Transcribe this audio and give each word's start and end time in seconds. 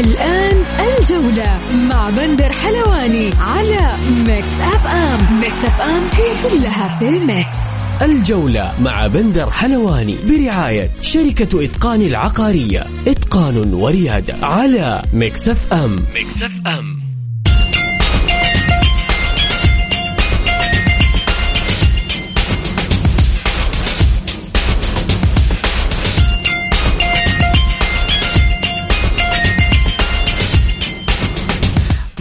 الآن 0.00 0.64
الجولة 0.98 1.58
مع 1.88 2.10
بندر 2.10 2.52
حلواني 2.52 3.30
على 3.40 3.96
Mix 4.26 4.48
FM 4.60 5.40
Mix 5.40 5.64
FM 5.64 6.02
هي 6.12 6.50
كلها 6.50 6.98
في 6.98 7.08
ال 7.08 7.18
mix. 7.18 7.56
الجولة 8.02 8.72
مع 8.80 9.06
بندر 9.06 9.50
حلواني 9.50 10.16
برعاية 10.28 10.90
شركة 11.02 11.64
إتقان 11.64 12.02
العقارية. 12.02 12.86
إتقان 13.06 13.74
وريادة 13.74 14.34
على 14.42 15.02
Mix 15.12 15.72
FM 15.72 15.96
Mix 16.14 16.52
FM 16.66 17.01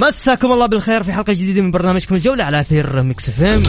مساكم 0.01 0.51
الله 0.51 0.65
بالخير 0.65 1.03
في 1.03 1.13
حلقة 1.13 1.33
جديدة 1.33 1.61
من 1.61 1.71
برنامجكم 1.71 2.15
الجولة 2.15 2.43
على 2.43 2.59
أثير 2.59 3.01
Mix 3.03 3.29
FM. 3.29 3.63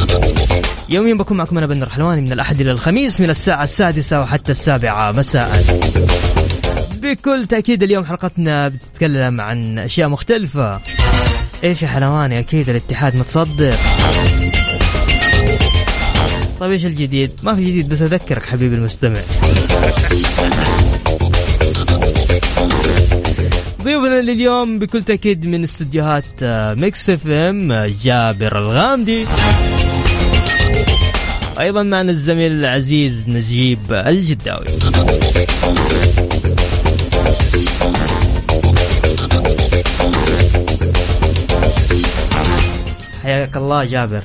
يوميا 0.88 1.14
بكون 1.14 1.36
معكم 1.36 1.58
أنا 1.58 1.66
بندر 1.66 1.88
حلواني 1.88 2.20
من 2.20 2.32
الأحد 2.32 2.60
إلى 2.60 2.70
الخميس 2.70 3.20
من 3.20 3.30
الساعة 3.30 3.64
السادسة 3.64 4.20
وحتى 4.20 4.52
السابعة 4.52 5.12
مساء. 5.12 5.62
بكل 7.02 7.46
تأكيد 7.46 7.82
اليوم 7.82 8.04
حلقتنا 8.04 8.68
بتتكلم 8.68 9.40
عن 9.40 9.78
أشياء 9.78 10.08
مختلفة. 10.08 10.80
إيش 11.64 11.82
يا 11.82 11.88
حلواني؟ 11.88 12.38
أكيد 12.38 12.68
الاتحاد 12.68 13.16
متصدر. 13.16 13.74
طيب 16.60 16.72
إيش 16.72 16.84
الجديد؟ 16.84 17.30
ما 17.42 17.54
في 17.54 17.64
جديد 17.64 17.88
بس 17.88 18.02
أذكرك 18.02 18.44
حبيبي 18.44 18.74
المستمع. 18.74 19.20
ضيوفنا 23.84 24.20
لليوم 24.20 24.78
بكل 24.78 25.02
تأكيد 25.02 25.46
من 25.46 25.62
استديوهات 25.62 26.24
Mix 26.78 27.10
FM 27.10 27.72
جابر 28.04 28.58
الغامدي. 28.58 29.26
أيضا 31.60 31.82
معنا 31.82 32.10
الزميل 32.10 32.52
العزيز 32.52 33.28
نجيب 33.28 33.78
الجداوي. 33.92 34.66
حياك 43.22 43.56
الله 43.56 43.84
جابر. 43.84 44.22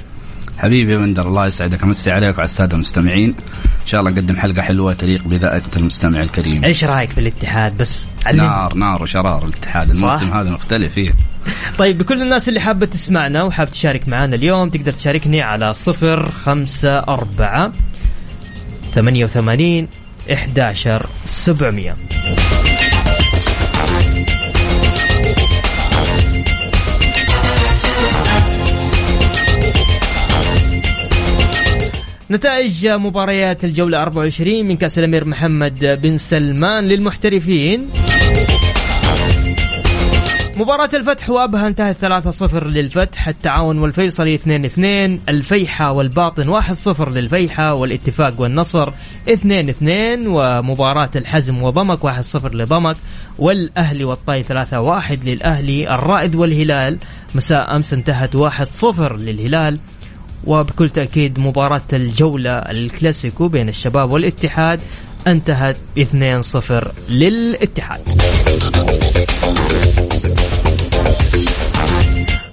حبيبي 0.57 0.93
يا 0.93 0.97
بندر 0.97 1.27
الله 1.27 1.47
يسعدك 1.47 1.83
أمسي 1.83 2.11
عليك 2.11 2.35
وعلى 2.35 2.45
السادة 2.45 2.73
المستمعين. 2.73 3.35
إن 3.87 3.91
شاء 3.91 4.01
الله 4.01 4.11
نقدم 4.11 4.37
حلقة 4.37 4.61
حلوة 4.61 4.93
تليق 4.93 5.23
بذائقة 5.23 5.69
المستمع 5.77 6.21
الكريم. 6.21 6.63
إيش 6.63 6.83
رأيك 6.83 7.09
في 7.09 7.19
الاتحاد؟ 7.19 7.77
بس 7.77 8.05
علمني. 8.25 8.47
نار 8.47 8.73
نار 8.73 9.03
وشرار 9.03 9.45
الاتحاد. 9.45 9.89
الموسم 9.89 10.33
هذا 10.33 10.49
مختلف 10.49 10.93
فيه 10.93 11.13
طيب 11.79 11.97
بكل 11.97 12.21
الناس 12.21 12.49
اللي 12.49 12.59
حابة 12.59 12.85
تسمعنا 12.85 13.43
وحاب 13.43 13.69
تشارك 13.69 14.07
معنا 14.07 14.35
اليوم 14.35 14.69
تقدر 14.69 14.91
تشاركني 14.91 15.41
على 15.41 15.73
صفر 15.73 16.31
خمسة 16.31 16.99
أربعة 16.99 17.71
ثمانية 18.93 19.23
وثمانين 19.23 19.87
إحداشر 20.33 21.05
سبعمية. 21.25 21.95
نتائج 32.31 32.87
مباريات 32.87 33.65
الجولة 33.65 34.01
24 34.01 34.65
من 34.65 34.77
كأس 34.77 34.99
الأمير 34.99 35.25
محمد 35.25 35.99
بن 36.03 36.17
سلمان 36.17 36.87
للمحترفين. 36.87 37.89
مباراة 40.57 40.89
الفتح 40.93 41.29
وأبها 41.29 41.67
انتهت 41.67 41.97
3-0 41.97 42.67
للفتح، 42.67 43.27
التعاون 43.27 43.77
والفيصلي 43.77 44.35
2-2، 44.35 45.19
الفيحة 45.29 45.91
والباطن 45.91 46.49
1-0 46.49 47.09
للفيحة، 47.09 47.73
والاتفاق 47.73 48.41
والنصر 48.41 48.91
2-2، 49.27 50.27
ومباراة 50.27 51.09
الحزم 51.15 51.63
وضمك 51.63 52.03
1-0 52.03 52.55
لضمك، 52.55 52.95
والأهلي 53.39 54.03
والطاي 54.03 54.43
3-1 54.43 55.25
للأهلي، 55.25 55.95
الرائد 55.95 56.35
والهلال 56.35 56.97
مساء 57.35 57.75
أمس 57.75 57.93
انتهت 57.93 58.35
1-0 58.35 59.15
للهلال، 59.15 59.77
وبكل 60.45 60.89
تأكيد 60.89 61.39
مباراة 61.39 61.81
الجولة 61.93 62.51
الكلاسيكو 62.51 63.47
بين 63.47 63.69
الشباب 63.69 64.11
والاتحاد 64.11 64.79
انتهت 65.27 65.77
2-0 65.99 66.87
للاتحاد. 67.09 68.01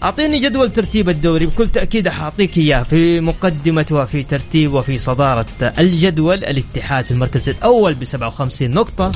أعطيني 0.04 0.38
جدول 0.38 0.70
ترتيب 0.70 1.08
الدوري 1.08 1.46
بكل 1.46 1.68
تأكيد 1.68 2.08
حأعطيك 2.08 2.58
إياه 2.58 2.82
في 2.82 3.20
مقدمة 3.20 3.86
وفي 3.90 4.22
ترتيب 4.22 4.74
وفي 4.74 4.98
صدارة 4.98 5.46
الجدول. 5.78 6.44
الاتحاد 6.44 7.04
في 7.04 7.10
المركز 7.10 7.48
الأول 7.48 7.94
ب 7.94 8.04
57 8.04 8.70
نقطة 8.70 9.12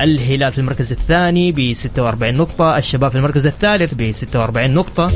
الهلال 0.00 0.52
في 0.52 0.58
المركز 0.58 0.92
الثاني 0.92 1.52
ب 1.52 1.72
46 1.72 2.34
نقطة 2.34 2.76
الشباب 2.76 3.10
في 3.10 3.16
المركز 3.18 3.46
الثالث 3.46 3.94
ب 3.94 4.12
46 4.12 4.70
نقطة 4.70 5.12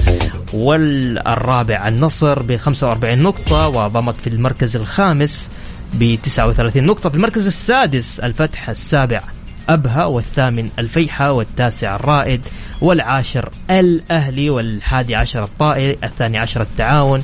والرابع 0.53 1.89
النصر 1.89 2.43
ب 2.43 2.57
45 2.57 3.19
نقطة 3.19 3.69
وضمك 3.69 4.15
في 4.15 4.27
المركز 4.27 4.77
الخامس 4.77 5.49
ب 5.95 6.19
39 6.23 6.85
نقطة. 6.85 7.09
في 7.09 7.17
المركز 7.17 7.47
السادس 7.47 8.21
الفتح 8.21 8.71
السابع 8.71 9.23
أبها 9.69 10.05
والثامن 10.05 10.69
الفيحة 10.79 11.33
والتاسع 11.33 11.97
الرائد 11.97 12.41
والعاشر 12.81 13.51
الأهلي 13.71 14.51
والحادي 14.51 15.17
عشر 15.17 15.45
الطائري 15.45 15.97
الثاني 16.05 16.39
عشر 16.39 16.61
التعاون 16.63 17.23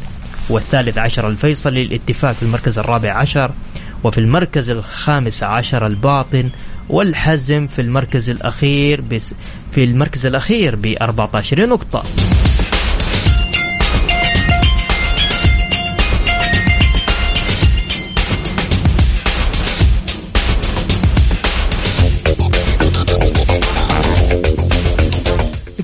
والثالث 0.51 0.99
عشر 0.99 1.29
الفيصلي 1.29 1.83
الاتفاق 1.83 2.33
في 2.33 2.43
المركز 2.43 2.79
الرابع 2.79 3.13
عشر 3.13 3.51
وفي 4.05 4.19
المركز 4.19 4.71
الخامس 4.71 5.43
عشر 5.43 5.87
الباطن 5.87 6.51
والحزم 6.89 7.67
في 7.67 7.81
المركز 7.83 8.31
الأخير 8.31 9.01
بس 9.01 9.35
في 9.73 9.85
المركز 9.85 10.27
الأخير 10.27 10.77
ب 10.77 10.97
14 11.03 11.67
نقطة. 11.67 12.05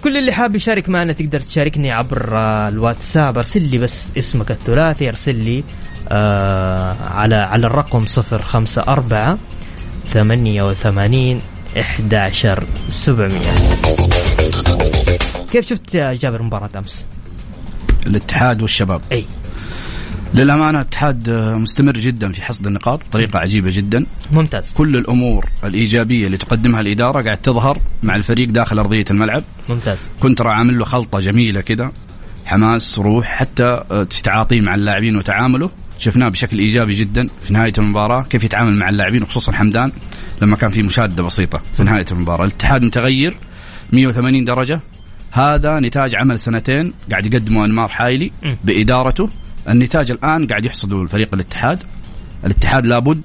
لكل 0.07 0.17
اللي 0.17 0.33
حاب 0.33 0.57
يشارك 0.57 0.89
معنا 0.89 1.13
تقدر 1.13 1.41
تشاركني 1.41 1.93
عبر 1.93 2.39
آه، 2.39 2.69
الواتساب. 2.69 3.37
أرسل 3.37 3.63
لي 3.63 3.79
بس 3.79 4.11
اسمك 4.19 4.51
الثلاثي 4.51 5.09
أرسل 5.09 5.35
لي 5.35 5.65
آه 6.09 6.97
على 7.11 7.35
على 7.35 7.67
الرقم 7.67 8.05
054 8.33 9.39
88 10.13 11.41
11 11.79 12.65
700 12.89 13.41
كيف 15.53 15.67
شفت 15.67 15.97
جابر 15.97 16.43
مباراة 16.43 16.71
أمس؟ 16.77 17.07
الاتحاد 18.07 18.63
والشباب. 18.63 19.01
أي. 19.13 19.25
للأمانة 20.37 20.79
الاتحاد 20.79 21.31
مستمر 21.31 21.93
جدا 21.93 22.33
في 22.33 22.43
حصد 22.43 22.67
النقاط 22.67 23.01
بطريقة 23.09 23.39
عجيبة 23.39 23.71
جدا. 23.71 24.07
ممتاز. 24.33 24.73
كل 24.73 24.97
الأمور 24.97 25.49
الإيجابية 25.65 26.27
اللي 26.27 26.37
تقدمها 26.37 26.81
الإدارة 26.81 27.23
قاعد 27.23 27.37
تظهر 27.37 27.79
مع 28.03 28.17
الفريق 28.17 28.49
داخل 28.49 28.79
أرضية 28.79 29.05
الملعب. 29.11 29.45
ممتاز. 29.69 29.99
كنت 30.21 30.41
عامل 30.41 30.79
له 30.79 30.85
خلطة 30.85 31.21
جميلة 31.21 31.61
كذا 31.61 31.93
حماس 32.47 32.99
روح 32.99 33.27
حتى 33.27 33.83
في 33.89 34.23
تعاطيه 34.23 34.61
مع 34.61 34.75
اللاعبين 34.75 35.17
وتعامله. 35.17 35.71
شفناه 35.99 36.29
بشكل 36.29 36.59
إيجابي 36.59 36.95
جدا 36.95 37.27
في 37.47 37.53
نهاية 37.53 37.73
المباراة. 37.79 38.23
كيف 38.23 38.45
يتعامل 38.45 38.75
مع 38.77 38.89
اللاعبين 38.89 39.23
وخصوصا 39.23 39.53
حمدان 39.53 39.93
لما 40.43 40.57
كان 40.57 40.71
في 40.71 40.83
مشادة 40.83 41.23
بسيطة 41.23 41.63
في 41.77 41.83
نهاية 41.83 42.07
المباراة. 42.13 42.45
الاتحاد 42.45 42.83
متغير 42.83 43.37
180 43.93 44.45
درجة. 44.45 44.81
هذا 45.31 45.81
نتاج 45.81 46.15
عمل 46.15 46.41
سنتين 46.41 46.93
قاعد 47.11 47.27
يقدمه 47.27 47.65
أنمار 47.65 47.89
حايلي 47.89 48.33
بإدارته. 48.65 49.31
النتاج 49.69 50.11
الآن 50.11 50.47
قاعد 50.47 50.65
يحصده 50.65 51.03
الفريق 51.03 51.35
الاتحاد. 51.35 51.83
الاتحاد 52.45 52.87
لابد 52.87 53.23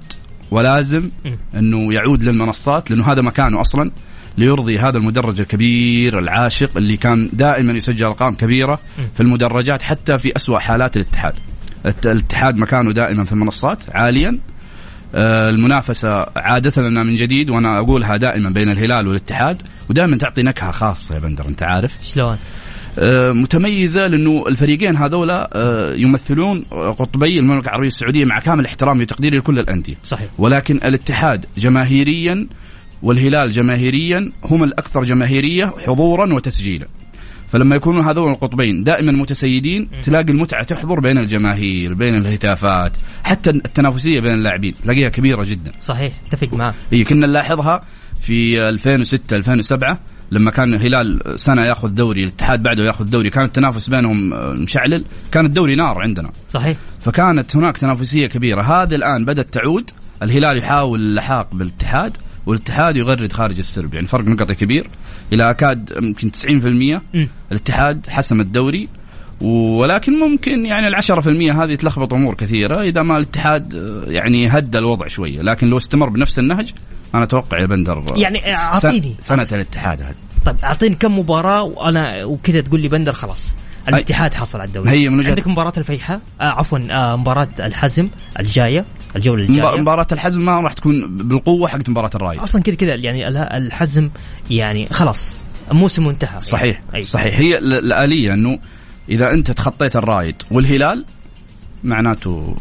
ولازم 0.51 1.09
إنه 1.55 1.93
يعود 1.93 2.23
للمنصات 2.23 2.91
لأنه 2.91 3.11
هذا 3.11 3.21
مكانه 3.21 3.61
أصلا 3.61 3.91
ليرضي 4.38 4.79
هذا 4.79 4.97
المدرج 4.97 5.39
الكبير 5.39 6.19
العاشق 6.19 6.77
اللي 6.77 6.97
كان 6.97 7.29
دائما 7.33 7.73
يسجل 7.73 8.05
أرقام 8.05 8.35
كبيرة 8.35 8.79
في 9.13 9.23
المدرجات 9.23 9.81
حتى 9.81 10.17
في 10.17 10.35
أسوأ 10.35 10.59
حالات 10.59 10.95
الاتحاد. 10.97 11.33
الاتحاد 12.05 12.55
مكانه 12.55 12.91
دائما 12.91 13.23
في 13.23 13.31
المنصات 13.31 13.79
عاليا. 13.89 14.39
آه، 15.15 15.49
المنافسة 15.49 16.25
عادة 16.35 16.81
لنا 16.81 17.03
من 17.03 17.15
جديد 17.15 17.49
وأنا 17.49 17.79
أقولها 17.79 18.17
دائما 18.17 18.49
بين 18.49 18.71
الهلال 18.71 19.07
والاتحاد 19.07 19.61
ودائما 19.89 20.17
تعطي 20.17 20.44
نكهة 20.44 20.71
خاصة 20.71 21.15
يا 21.15 21.19
بندر 21.19 21.47
أنت 21.47 21.63
عارف. 21.63 21.91
شلون؟ 22.01 22.37
آه، 22.99 23.31
متميزة 23.31 24.07
لأنه 24.07 24.43
الفريقين 24.47 24.95
هذولا 24.95 25.49
آه، 25.53 25.93
يمثلون 25.93 26.61
قطبي 26.71 27.39
المملكة 27.39 27.65
العربية 27.65 27.88
السعودية 27.88 28.25
مع 28.25 28.39
كامل 28.39 28.65
احترامي 28.65 29.01
وتقديري 29.01 29.38
لكل 29.38 29.59
الأندية. 29.59 29.95
صحيح. 30.03 30.29
ولكن 30.38 30.75
الاتحاد 30.75 31.45
جماهيريا 31.57 32.47
والهلال 33.03 33.51
جماهيريا 33.51 34.31
هم 34.45 34.63
الأكثر 34.63 35.03
جماهيرية 35.03 35.65
حضورا 35.65 36.33
وتسجيلا. 36.33 36.88
فلما 37.47 37.75
يكونوا 37.75 38.03
هذول 38.03 38.31
القطبين 38.31 38.83
دائما 38.83 39.11
متسيدين 39.11 39.87
تلاقي 40.03 40.29
المتعة 40.29 40.63
تحضر 40.63 40.99
بين 40.99 41.17
الجماهير 41.17 41.94
بين 41.94 42.15
الهتافات 42.15 42.97
حتى 43.23 43.49
التنافسية 43.49 44.19
بين 44.19 44.33
اللاعبين. 44.33 44.73
تلاقيها 44.83 45.09
كبيرة 45.09 45.44
جدا. 45.44 45.71
صحيح. 45.81 46.13
أتفق 46.27 46.53
معك. 46.53 46.73
هي 46.91 47.03
كنا 47.03 47.27
نلاحظها 47.27 47.83
في 48.21 48.69
2006 48.69 49.35
2007 49.35 49.99
لما 50.31 50.51
كان 50.51 50.74
الهلال 50.74 51.39
سنة 51.39 51.66
ياخذ 51.66 51.89
دوري 51.89 52.24
الاتحاد 52.24 52.63
بعده 52.63 52.83
ياخذ 52.83 53.06
دوري 53.06 53.30
كان 53.30 53.45
التنافس 53.45 53.89
بينهم 53.89 54.33
آه، 54.33 54.54
مشعلل 54.54 55.04
كان 55.31 55.45
الدوري 55.45 55.75
نار 55.75 56.00
عندنا. 56.01 56.31
صحيح. 56.54 56.78
فكانت 57.00 57.56
هناك 57.56 57.78
تنافسية 57.78 58.28
كبيرة. 58.28 58.62
هذه 58.62 58.95
الآن 58.95 59.25
بدأت 59.25 59.54
تعود 59.54 59.89
الهلال 60.24 60.57
يحاول 60.57 61.00
اللحاق 61.00 61.56
بالاتحاد 61.56 62.18
والاتحاد 62.45 62.98
يغرد 62.98 63.33
خارج 63.33 63.60
السرب 63.60 63.94
يعني 63.94 64.07
فرق 64.07 64.25
نقطي 64.25 64.56
كبير. 64.56 64.88
إلى 65.33 65.50
أكاد 65.50 65.94
يمكن 66.01 66.31
90% 66.31 67.01
مم. 67.13 67.28
الاتحاد 67.51 68.07
حسم 68.10 68.42
الدوري 68.42 68.88
ولكن 69.42 70.19
ممكن 70.19 70.66
يعني 70.66 70.88
العشرة 70.88 71.22
في 71.22 71.30
المية 71.30 71.63
هذه 71.63 71.75
تلخبط 71.75 72.13
أمور 72.13 72.36
كثيرة 72.36 72.81
إذا 72.81 73.04
ما 73.04 73.18
الاتحاد 73.18 73.75
آه، 73.75 74.12
يعني 74.12 74.48
هدى 74.48 74.78
الوضع 74.78 75.07
شوية. 75.07 75.42
لكن 75.42 75.68
لو 75.69 75.78
استمر 75.78 76.10
بنفس 76.10 76.39
النهج 76.39 76.74
أنا 77.15 77.23
أتوقع 77.23 77.59
يا 77.59 77.65
بندر 77.65 78.03
يعني 78.15 78.39
س- 78.39 78.45
أعطيني. 78.47 79.15
سنة 79.19 79.47
الاتحاد 79.51 80.01
هذه. 80.01 80.15
طيب 80.45 80.55
أعطيني 80.63 80.95
كم 80.95 81.19
مباراة 81.19 81.63
وأنا 81.63 82.23
وكذا 82.25 82.61
تقول 82.61 82.79
لي 82.81 82.87
بندر 82.87 83.11
خلاص. 83.13 83.55
الاتحاد 83.87 84.33
حصل 84.33 84.59
على 84.59 84.67
الدوري. 84.67 84.89
هي 84.89 85.09
من 85.09 85.23
وجهة- 85.23 85.27
عندك 85.29 85.47
مباراة 85.47 85.73
الفيحاء؟ 85.77 86.21
آه 86.41 86.43
عفوا 86.43 86.79
آه 86.91 87.15
مباراة 87.15 87.47
الحزم 87.59 88.07
الجاية 88.39 88.85
الجولة 89.15 89.43
مب- 89.43 89.49
الجايه 89.49 89.81
مباراة 89.81 90.07
الحزم 90.11 90.45
ما 90.45 90.59
راح 90.61 90.73
تكون 90.73 91.17
بالقوة 91.17 91.67
حقت 91.67 91.89
مباراة 91.89 92.09
الرايد 92.15 92.39
أصلا 92.39 92.61
كذا 92.61 92.75
كذا 92.75 92.95
يعني 92.95 93.27
ال- 93.27 93.37
الحزم 93.37 94.09
يعني 94.49 94.85
خلاص 94.85 95.43
الموسم 95.71 96.07
انتهى. 96.09 96.39
صحيح 96.41 96.81
يعني. 96.91 97.03
صحيح. 97.03 97.37
هي 97.39 97.57
ال- 97.57 97.73
الآلية 97.73 98.33
أنه 98.33 98.59
إذا 99.09 99.33
أنت 99.33 99.51
تخطيت 99.51 99.95
الرايد 99.95 100.35
والهلال 100.51 101.05
معناته 101.83 102.55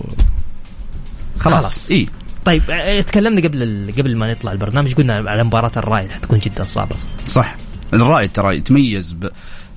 خلاص, 1.39 1.55
خلاص. 1.65 1.91
إي. 1.91 2.07
طيب 2.45 2.63
آه، 2.71 3.01
تكلمنا 3.01 3.49
قبل 3.49 3.63
ال- 3.63 3.93
قبل 3.99 4.17
ما 4.17 4.31
نطلع 4.33 4.53
البرنامج 4.53 4.95
قلنا 4.95 5.31
على 5.31 5.45
مباراة 5.45 5.73
الرايد 5.77 6.11
حتكون 6.11 6.39
جدا 6.39 6.65
صعبة. 6.65 6.97
صح. 7.27 7.57
الرايد 7.95 8.31
ترى 8.33 8.57
يتميز 8.57 9.13
ب... 9.13 9.29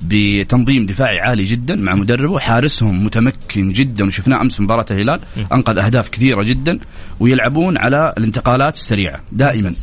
بتنظيم 0.01 0.85
دفاعي 0.85 1.19
عالي 1.19 1.43
جدا 1.43 1.75
مع 1.75 1.95
مدربه 1.95 2.39
حارسهم 2.39 3.05
متمكن 3.05 3.71
جدا 3.71 4.05
وشفناه 4.05 4.41
أمس 4.41 4.59
مباراة 4.59 4.85
الهلال 4.91 5.19
أنقذ 5.53 5.77
أهداف 5.77 6.09
كثيرة 6.09 6.43
جدا 6.43 6.79
ويلعبون 7.19 7.77
على 7.77 8.13
الانتقالات 8.17 8.73
السريعه 8.75 9.19
دائما. 9.31 9.73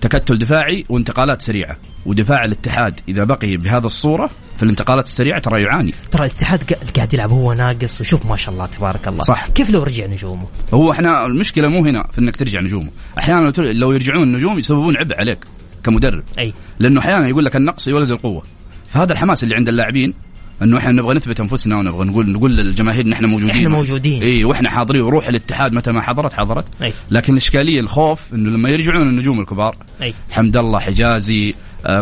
تكتل 0.00 0.38
دفاعي 0.38 0.84
وانتقالات 0.88 1.42
سريعة. 1.42 1.76
ودفاع 2.06 2.44
الاتحاد. 2.44 3.00
إذا 3.08 3.24
بقي 3.24 3.56
بهذا 3.56 3.86
الصورة 3.86 4.30
في 4.56 4.62
الانتقالات 4.62 5.04
السريعة 5.04 5.38
ترى 5.38 5.62
يعاني. 5.62 5.94
ترى 6.10 6.26
الاتحاد 6.26 6.62
قا- 6.62 6.90
قاعد 6.96 7.14
يلعب 7.14 7.30
هو 7.30 7.52
ناقص. 7.52 8.00
وشوف 8.00 8.26
ما 8.26 8.36
شاء 8.36 8.54
الله 8.54 8.66
تبارك 8.66 9.08
الله. 9.08 9.22
صح. 9.22 9.48
كيف 9.48 9.70
لو 9.70 9.82
رجع 9.82 10.06
نجومه؟ 10.06 10.46
هو 10.74 10.90
إحنا 10.92 11.26
المشكلة 11.26 11.68
مو 11.68 11.84
هنا 11.84 12.06
في 12.12 12.18
إنك 12.18 12.36
ترجع 12.36 12.60
نجومه. 12.60 12.90
أحيانا 13.18 13.52
لو 13.58 13.92
يرجعون 13.92 14.22
النجوم 14.22 14.58
يسببون 14.58 14.96
عبء 14.96 15.18
عليك 15.18 15.38
كمدرب. 15.84 16.22
أي. 16.38 16.52
لأنه 16.78 17.00
أحيانا 17.00 17.28
يقول 17.28 17.44
لك 17.44 17.56
النقص 17.56 17.88
يولد 17.88 18.10
القوة. 18.10 18.42
فهذا 18.90 19.12
الحماس 19.12 19.44
اللي 19.44 19.54
عند 19.54 19.68
اللاعبين 19.68 20.14
إنه 20.62 20.78
إحنا 20.78 20.92
نبغى 20.92 21.14
نثبت 21.14 21.40
أنفسنا 21.40 21.78
ونبغى 21.78 22.04
نقول 22.06 22.30
نقول 22.30 22.56
للجماهير 22.56 23.06
ان 23.06 23.12
إحنا 23.12 23.26
موجودين. 23.26 23.56
إحنا 23.56 23.68
موجودين. 23.68 24.22
إي 24.22 24.44
وإحنا 24.44 24.70
حاضرين. 24.70 25.02
وروح 25.02 25.28
الاتحاد 25.28 25.72
متى 25.72 25.92
ما 25.92 26.02
حضرت 26.02 26.32
حضرت. 26.32 26.64
أي. 26.82 26.92
لكن 27.10 27.32
الإشكالية 27.32 27.80
الخوف 27.80 28.34
إنه 28.34 28.50
لما 28.50 28.68
يرجعون 28.68 29.08
النجوم 29.08 29.40
الكبار 29.40 29.76
أي. 30.02 30.14
حمد 30.30 30.56
الله 30.56 30.78
حجازي 30.78 31.54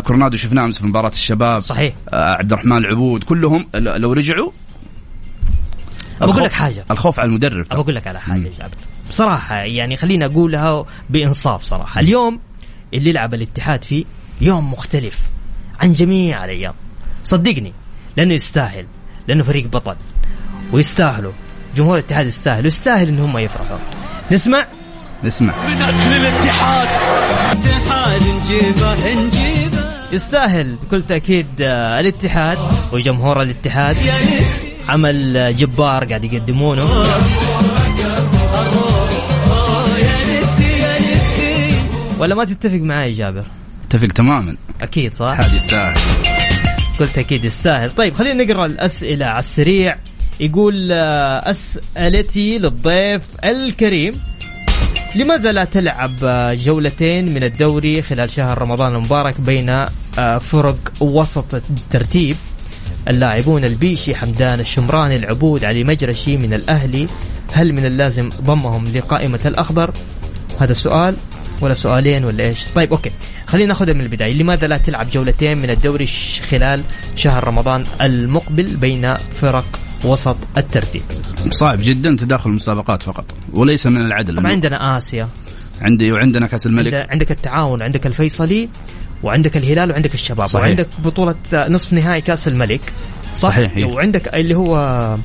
كورنادو 0.05 0.37
شفناه 0.37 0.65
أمس 0.65 0.79
في 0.79 0.87
مباراة 0.87 1.09
الشباب. 1.09 1.61
صحيح. 1.61 1.95
آه 2.09 2.33
عبد 2.35 2.53
الرحمن 2.53 2.77
العبود. 2.77 3.25
كلهم 3.25 3.67
لو 3.75 4.13
رجعوا 4.13 4.51
الخوف- 6.23 6.43
لك 6.43 6.53
حاجة. 6.53 6.85
الخوف 6.91 7.21
على 7.21 7.27
المدرب. 7.29 7.67
ابى 7.71 7.81
أقول 7.81 7.95
لك 7.95 8.07
على 8.07 8.21
حاجة 8.21 8.45
يا 8.45 8.51
جابر 8.59 8.75
بصراحة 9.09 9.57
يعني 9.57 9.97
خليني 9.97 10.25
أقولها 10.25 10.85
بإنصاف 11.11 11.63
صراحة. 11.63 12.01
اليوم 12.01 12.41
اللي 12.95 13.11
يلعب 13.11 13.35
الاتحاد 13.35 13.85
فيه 13.85 14.05
يوم 14.41 14.73
مختلف 14.73 15.21
عن 15.81 15.93
جميع 15.93 16.45
الأيام. 16.45 16.75
صدقني 17.25 17.73
لأنه 18.17 18.35
يستاهل 18.35 18.87
لأنه 19.29 19.43
فريق 19.43 19.67
بطل 19.67 19.97
ويستاهلوا. 20.73 21.33
جمهور 21.77 21.95
الاتحاد 21.95 22.27
يستاهل 22.27 22.65
ويستاهل 22.65 23.09
إن 23.09 23.19
هم 23.19 23.39
يفرحوا. 23.39 23.79
نسمع؟ 24.33 24.67
نسمع. 25.25 25.55
يستاهل 30.15 30.77
بكل 30.85 31.03
تأكيد 31.03 31.47
آه، 31.61 32.01
الاتحاد 32.01 32.59
وجمهور 32.93 33.43
الاتحاد. 33.43 33.97
عمل 34.89 35.37
آه، 35.37 35.51
جبار 35.51 36.05
قاعد 36.05 36.25
يقدمونه. 36.25 36.89
ولا 42.19 42.35
ما 42.35 42.45
تتفق 42.45 42.79
معي 42.79 43.11
يا 43.11 43.17
جابر؟ 43.17 43.45
اتفق 43.85 44.07
تماما. 44.07 44.57
أكيد 44.83 45.15
صح؟ 45.15 45.27
الاتحاد 45.27 45.55
يستاهل. 45.55 46.01
بكل 46.95 47.09
تأكيد 47.09 47.45
يستاهل. 47.45 47.91
طيب 47.91 48.15
خلينا 48.15 48.45
نقرأ 48.45 48.67
الأسئلة 48.67 49.27
على 49.27 49.39
السريع. 49.39 49.97
يقول 50.41 50.89
آه، 50.93 51.51
أسئلتي 51.51 52.59
للضيف 52.59 53.23
الكريم. 53.45 54.21
لماذا 55.17 55.53
لا 55.53 55.65
تلعب 55.65 56.15
جولتين 56.65 57.35
من 57.35 57.43
الدوري 57.45 58.03
خلال 58.03 58.31
شهر 58.31 58.63
رمضان 58.63 58.95
المبارك 58.95 59.41
بين 59.41 59.69
آه، 60.19 60.39
فرق 60.39 60.93
وسط 61.01 61.55
الترتيب؟ 61.55 62.37
اللاعبون 63.09 63.65
البيشي 63.65 64.15
حمدان 64.15 64.61
الشمراني 64.61 65.17
العبود 65.17 65.65
علي 65.65 65.85
مجرشي 65.85 66.37
من 66.37 66.55
الأهلي. 66.55 67.07
هل 67.53 67.73
من 67.73 67.87
اللازم 67.87 68.29
ضمهم 68.29 68.85
لقائمة 68.95 69.41
الأخضر؟ 69.47 69.91
هذا 70.61 70.73
سؤال. 70.73 71.17
ولا 71.61 71.75
سؤالين 71.75 72.25
ولا 72.25 72.45
إيش؟ 72.45 72.59
طيب 72.75 72.93
أوكي. 72.93 73.11
خلينا 73.47 73.69
ناخذها 73.69 73.95
من 73.95 74.01
البداية. 74.01 74.33
لماذا 74.33 74.67
لا 74.67 74.79
تلعب 74.79 75.11
جولتين 75.11 75.59
من 75.59 75.71
الدوري 75.71 76.07
خلال 76.51 76.83
شهر 77.17 77.45
رمضان 77.45 77.85
المقبل 78.01 78.77
بين 78.77 79.17
فرق 79.17 79.84
وسط 80.05 80.37
الترتيب. 80.59 81.03
صعب 81.51 81.79
جدا 81.83 82.17
تداخل 82.21 82.51
المسابقات 82.51 83.03
فقط 83.03 83.25
وليس 83.53 83.87
من 83.87 84.01
العدل. 84.07 84.37
طبعا 84.37 84.53
عندنا 84.53 84.97
آسيا. 84.97 85.29
عندي 85.83 86.13
وعندنا 86.13 86.47
كأس 86.47 86.67
الملك. 86.67 86.95
عند- 86.95 87.07
عندك 87.11 87.31
التعاون 87.31 87.83
عندك 87.83 88.07
الفيصلي 88.07 88.69
وعندك 89.23 89.57
الهلال 89.57 89.91
وعندك 89.91 90.15
الشباب 90.15 90.47
صحيح. 90.47 90.65
وعندك 90.67 90.89
بطولة 91.05 91.35
نصف 91.53 91.93
نهائي 91.93 92.21
كأس 92.21 92.49
الملك. 92.49 92.81
صح؟ 93.37 93.49
صحيح، 93.49 93.77
إيه. 93.77 93.85
وعندك 93.85 94.35
اللي 94.35 94.55
هو 94.55 94.77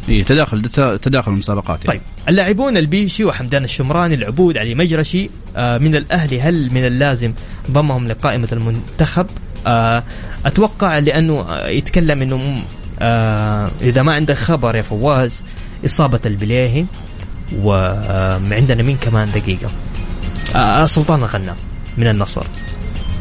إيه 0.09 0.23
تداخل 0.23 0.61
تداخل 1.01 1.31
المسابقات 1.31 1.85
يعني. 1.85 1.99
طيب 1.99 2.01
اللاعبون 2.29 2.77
البيشي 2.77 3.25
وحمدان 3.25 3.63
الشمراني 3.63 4.15
العبود 4.15 4.57
علي 4.57 4.75
مجرشي 4.75 5.29
آه، 5.55 5.77
من 5.77 5.95
الأهلي 5.95 6.41
هل 6.41 6.73
من 6.73 6.85
اللازم 6.85 7.33
ضمهم 7.71 8.07
لقائمة 8.07 8.47
المنتخب؟ 8.51 9.25
آه، 9.67 10.03
أتوقع 10.45 10.99
لأنه 10.99 11.41
آه، 11.41 11.67
يتكلم 11.67 12.19
مم- 12.37 12.63
آه، 13.01 13.71
إذا 13.81 14.01
ما 14.01 14.13
عندك 14.13 14.35
خبر 14.35 14.75
يا 14.75 14.81
فواز 14.81 15.43
إصابة 15.85 16.19
البليهي 16.25 16.85
وعندنا 17.57 18.83
مين 18.83 18.97
كمان 19.01 19.31
دقيقة؟ 19.31 19.69
آه، 20.55 20.85
سلطان 20.85 21.19
الغنام 21.19 21.55
من 21.97 22.07
النصر. 22.07 22.45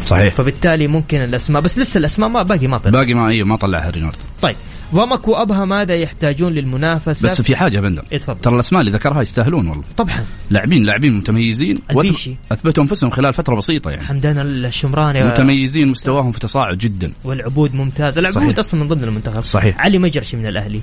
صحيح. 0.06 0.34
فبالتالي 0.34 0.86
ممكن 0.86 1.18
الأسماء 1.18 1.62
بس 1.62 1.78
لسه 1.78 1.98
الأسماء 1.98 2.30
ما 2.30 2.42
باقي 2.42 2.66
ما 2.66 2.78
طلع. 2.78 2.90
باقي 2.90 3.14
ما 3.14 3.28
أيوه 3.28 3.46
ما 3.46 3.56
طلعها 3.56 3.90
رينارد. 3.90 4.16
طيب. 4.42 4.56
ضمك 4.94 5.28
وابها 5.28 5.64
ماذا 5.64 5.94
يحتاجون 5.94 6.52
للمنافسة؟ 6.52 7.28
بس 7.28 7.42
في 7.42 7.56
حاجة 7.56 7.80
بندر. 7.80 8.04
إيه، 8.12 8.18
تفضل. 8.18 8.40
ترى 8.40 8.54
الأسماء 8.54 8.80
اللي 8.80 8.92
ذكرها 8.92 9.22
يستاهلون 9.22 9.68
والله. 9.68 9.84
طبعا. 9.96 10.24
لاعبين 10.50 10.82
لاعبين 10.82 11.12
متميزين. 11.12 11.78
البيشي. 11.90 12.34
أثبتوا 12.52 12.82
أنفسهم 12.82 13.10
خلال 13.10 13.32
فترة 13.32 13.54
بسيطة 13.54 13.90
يعني. 13.90 14.06
حمدان 14.06 14.38
الشمراني. 14.38 15.24
متميزين 15.24 15.88
مستواهم 15.88 16.32
في 16.32 16.40
تصاعد 16.40 16.78
جدا. 16.78 17.12
والعبود 17.24 17.74
ممتاز 17.74 18.18
العبود 18.18 18.42
صحيح. 18.42 18.58
أصلا 18.58 18.80
من 18.80 18.88
ضمن 18.88 19.04
المنتخب. 19.04 19.44
صحيح. 19.44 19.80
علي 19.80 19.98
مجرشي 19.98 20.36
من 20.36 20.46
الأهلي. 20.46 20.80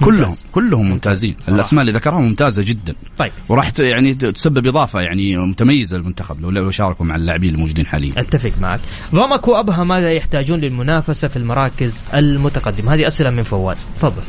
كلهم 0.00 0.28
ممتاز. 0.28 0.46
كلهم 0.52 0.90
ممتازين. 0.90 1.34
صراحة. 1.40 1.54
الأسماء 1.54 1.82
اللي 1.82 1.92
ذكرها 1.92 2.18
ممتازة 2.18 2.62
جدا. 2.62 2.94
طيب. 3.18 3.32
وراح 3.48 3.72
يعني 3.78 4.14
تسبب 4.14 4.66
إضافة 4.66 5.00
يعني 5.00 5.36
متميزه 5.36 5.96
للمنتخب 5.96 6.40
لو 6.40 6.50
لو 6.50 6.70
شاركوا 6.70 7.06
مع 7.06 7.16
اللاعبين 7.16 7.54
الموجودين 7.54 7.86
حاليا. 7.86 8.12
أتفق 8.16 8.52
معك. 8.60 8.80
ضمك 9.14 9.48
وأبها 9.48 9.84
ماذا 9.84 10.12
يحتاجون 10.12 10.60
للمنافسة 10.60 11.28
في 11.28 11.36
المراكز 11.36 12.02
المتقدمة؟ 12.14 12.94
هذه 12.94 13.06
أسئلة 13.06 13.30
من 13.30 13.42
فواز. 13.42 13.88
تفضل. 13.96 14.22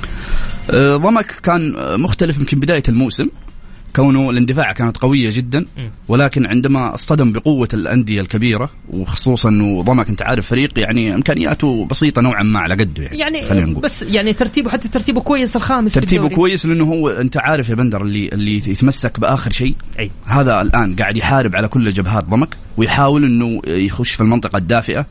ضمك 0.74 1.40
كان 1.44 1.76
آه، 1.76 1.96
مختلف 1.96 2.38
يمكن 2.38 2.60
بداية 2.60 2.84
الموسم. 2.90 3.28
كونه 3.96 4.30
الاندفاع 4.30 4.72
كانت 4.72 4.98
قوية 4.98 5.30
جدا. 5.34 5.66
ولكن 6.08 6.46
عندما 6.46 6.94
اصطدم 6.94 7.32
بقوة 7.32 7.68
الأندية 7.74 8.22
الكبيرة 8.22 8.70
وخصوصا 8.90 9.50
انه 9.50 9.82
ضمك 9.84 10.10
أنت 10.10 10.22
عارف 10.22 10.48
فريق 10.48 10.80
يعني 10.80 11.16
إمكانياته 11.16 11.86
بسيطة 11.86 12.22
نوعا 12.22 12.44
ما 12.44 12.60
على 12.60 12.74
قده 12.74 13.04
يعني, 13.04 13.18
يعني 13.18 13.46
خلينا 13.46 13.66
نقول 13.66 13.82
بس 13.82 14.02
يعني 14.02 14.34
ترتيبه 14.34 14.70
حتى 14.70 14.88
ترتيبه 14.88 15.22
كويس 15.22 15.56
الخامس 15.56 15.94
ترتيبه. 15.94 16.30
كويس 16.30 16.66
لأنه 16.66 16.84
هو 16.84 17.10
أنت 17.10 17.38
عارف 17.38 17.70
يا 17.70 17.75
بندر 17.75 18.02
اللي 18.02 18.28
اللي 18.28 18.56
يتمسك 18.56 19.20
بآخر 19.20 19.52
شيء 19.52 19.75
أي 20.00 20.12
هذا 20.25 20.62
الآن 20.62 20.96
قاعد 20.96 21.18
يحارب 21.18 21.56
على 21.56 21.68
كل 21.68 21.92
جبهات 21.92 22.25
ضمك 22.25 22.58
ويحاول 22.78 23.24
إنه 23.24 23.62
يخش 23.68 24.12
في 24.12 24.22
المنطقة 24.22 24.58
الدافئة 24.58 25.06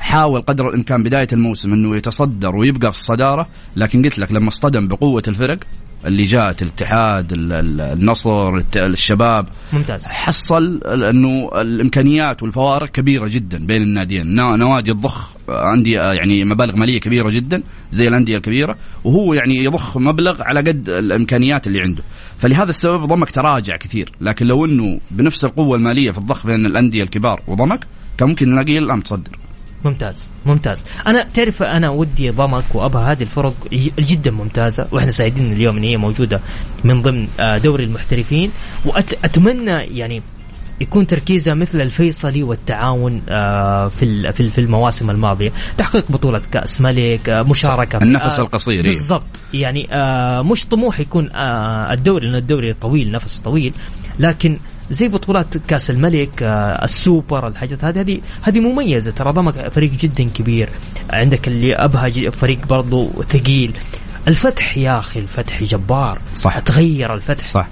حاول 0.00 0.40
قدر 0.40 0.68
الإمكان 0.68 1.02
بداية 1.02 1.28
الموسم 1.32 1.72
إنه 1.72 1.96
يتصدر 1.96 2.56
ويبقى 2.56 2.92
في 2.92 2.98
الصدارة 2.98 3.48
لكن 3.76 4.04
قلت 4.04 4.18
لك 4.18 4.32
لما 4.32 4.48
اصطدم 4.48 4.88
بقوة 4.88 5.22
الفرق 5.28 5.58
اللي 6.06 6.22
جاءت 6.22 6.62
الاتحاد 6.62 7.32
ال- 7.32 7.52
ال- 7.52 7.80
النصر 7.80 8.62
الشباب. 8.76 9.46
ممتاز. 9.72 10.04
حصل 10.04 10.80
إنه 10.86 11.50
الإمكانيات 11.54 12.42
والفوارق 12.42 12.88
كبيرة 12.88 13.28
جدا 13.28 13.66
بين 13.66 13.82
الناديين. 13.82 14.26
نا- 14.26 14.56
نوادي 14.56 14.92
تضخ 14.92 15.30
أندية 15.48 16.12
يعني 16.12 16.44
مبالغ 16.44 16.76
مالية 16.76 17.00
كبيرة 17.00 17.30
جدا 17.30 17.62
زي 17.92 18.08
الأندية 18.08 18.36
الكبيرة 18.36 18.76
وهو 19.04 19.34
يعني 19.34 19.64
يضخ 19.64 19.96
مبلغ 19.98 20.42
على 20.42 20.60
قد 20.60 20.88
الإمكانيات 20.88 21.66
اللي 21.66 21.80
عنده. 21.80 22.02
فلهذا 22.38 22.70
السبب 22.70 23.04
ضمك 23.04 23.30
تراجع 23.30 23.76
كثير. 23.76 24.12
لكن 24.20 24.46
لو 24.46 24.64
إنه 24.64 25.00
بنفس 25.10 25.44
القوة 25.44 25.76
المالية 25.76 26.10
في 26.10 26.18
الضخ 26.18 26.46
بين 26.46 26.66
الأندية 26.66 27.02
الكبار 27.02 27.42
وضمك 27.46 27.86
كان 28.18 28.28
ممكن 28.28 28.50
نلاقيه 28.50 28.78
الآن 28.78 28.98
متصدر. 28.98 29.38
ممتاز 29.84 30.24
ممتاز. 30.46 30.84
أنا 31.06 31.22
تعرف 31.22 31.62
أنا 31.62 31.90
ودي 31.90 32.30
ضمك 32.30 32.64
وابها 32.74 33.12
هذه 33.12 33.22
الفرق 33.22 33.54
جدا 33.98 34.30
ممتازة 34.30 34.86
وإحنا 34.92 35.10
سعيدين 35.10 35.52
اليوم 35.52 35.76
إن 35.76 35.82
هي 35.84 35.96
موجودة 35.96 36.40
من 36.84 37.02
ضمن 37.02 37.28
آه، 37.40 37.58
دوري 37.58 37.84
المحترفين. 37.84 38.50
واتمنى 38.84 39.70
يعني 39.70 40.22
يكون 40.80 41.06
تركيزها 41.06 41.54
مثل 41.54 41.80
الفيصلي 41.80 42.42
والتعاون 42.42 43.22
آه، 43.28 43.88
في 43.88 44.32
في 44.32 44.40
ال- 44.42 44.48
في 44.48 44.60
المواسم 44.60 45.10
الماضية. 45.10 45.52
تحقيق 45.78 46.04
بطولة 46.12 46.42
كأس 46.52 46.80
ملك 46.80 47.28
آه، 47.28 47.42
مشاركة 47.42 47.98
في 47.98 48.04
النفس 48.04 48.40
القصير،. 48.40 48.82
بالضبط. 48.82 49.42
يعني 49.54 49.88
مش 50.42 50.66
طموح 50.66 51.00
يكون 51.00 51.28
الدوري 51.90 52.26
لأن 52.26 52.34
الدوري 52.34 52.72
طويل 52.72 53.10
نفسه 53.10 53.40
طويل. 53.42 53.74
لكن 54.18 54.58
زي 54.90 55.08
بطولات 55.08 55.56
كأس 55.56 55.90
الملك 55.90 56.42
آه، 56.42 56.84
السوبر 56.84 57.48
الحاجات 57.48 57.84
هذه 57.84 58.00
هذه 58.00 58.20
هذه 58.42 58.60
مميزة. 58.60 59.10
ترى 59.10 59.32
ضمك 59.32 59.68
فريق 59.68 59.90
جدا 59.90 60.24
كبير. 60.24 60.68
عندك 61.12 61.48
اللي 61.48 61.74
أبها 61.74 62.30
فريق 62.30 62.66
برضو 62.66 63.10
ثقيل. 63.22 63.76
الفتح 64.28 64.76
يا 64.76 64.98
أخي 64.98 65.20
الفتح 65.20 65.62
جبار. 65.62 66.18
صح. 66.36 66.58
تغير 66.58 67.14
الفتح. 67.14 67.46
صح. 67.46 67.68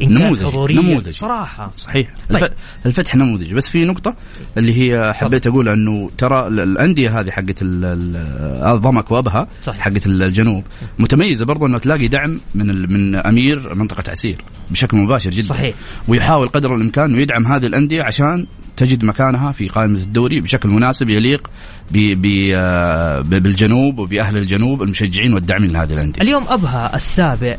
نموذج- 0.00 0.44
حضوريا 0.46 0.80
نموذج. 0.82 1.10
صراحة 1.12 1.70
صحيح 1.74 2.08
طيب. 2.30 2.42
الف... 2.42 2.52
الفتح 2.86 3.16
نموذج 3.16 3.54
بس 3.54 3.68
في 3.70 3.84
نقطة 3.84 4.14
اللي 4.58 4.74
هي 4.92 5.12
حبيت 5.14 5.46
أقول 5.46 5.68
أنه 5.68 6.10
ترى 6.18 6.46
ال- 6.46 6.60
الأندية 6.60 7.20
هذه 7.20 7.30
حقت 7.30 7.62
ال- 7.62 7.84
ال- 7.84 8.80
ضمك 8.80 9.10
وأبها. 9.10 9.48
حقت 9.78 10.06
الجنوب 10.06 10.64
متميزة 10.98 11.44
برضو 11.44 11.66
أنه 11.66 11.78
تلاقي 11.78 12.08
دعم 12.08 12.40
من. 12.54 12.92
من 12.92 13.14
أمير 13.14 13.74
منطقة 13.74 14.10
عسير 14.10 14.36
بشكل 14.70 14.96
مباشر 14.96 15.30
جدا 15.30 15.46
صحيح. 15.46 15.74
ويحاول 16.08 16.48
قدر 16.48 16.74
الإمكان 16.74 17.04
أنه 17.10 17.18
يدعم 17.18 17.46
هذه 17.46 17.66
الأندية 17.66 18.02
عشان 18.02 18.46
تجد 18.76 19.04
مكانها 19.04 19.52
في 19.52 19.68
قائمة 19.68 19.98
الدوري 19.98 20.40
بشكل 20.40 20.68
مناسب 20.68 21.08
يليق 21.08 21.50
ب... 21.90 21.98
ب... 22.22 22.50
آه،. 22.54 23.20
بالجنوب 23.20 23.98
وبأهل 23.98 24.36
الجنوب 24.36 24.82
المشجعين 24.82 25.34
والداعمين 25.34 25.70
لهذه 25.72 25.92
الأندية 25.92 26.22
اليوم 26.22 26.44
أبها 26.48 26.96
السابع 26.96 27.56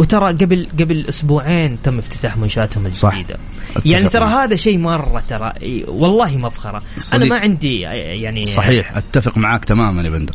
وترى 0.00 0.32
قبل 0.32 0.68
قبل 0.80 1.06
أسبوعين 1.08 1.82
تم 1.82 1.98
افتتاح 1.98 2.36
منشآتهم 2.36 2.92
صح. 2.92 3.12
الجديدة. 3.12 3.38
أتفق 3.70 3.86
يعني 3.86 4.08
ترى 4.08 4.24
معك. 4.24 4.34
هذا 4.34 4.56
شيء 4.56 4.78
مرة 4.78 5.22
ترى 5.28 5.52
والله 5.88 6.36
مفخرة. 6.36 6.76
أنا 6.78 6.82
صديق. 6.98 7.28
ما 7.28 7.38
عندي 7.38 7.80
يعني 7.80 8.46
صحيح 8.46 8.96
أتفق 8.96 9.38
معك 9.38 9.64
تماما 9.64 10.02
يا 10.02 10.10
بندر. 10.10 10.34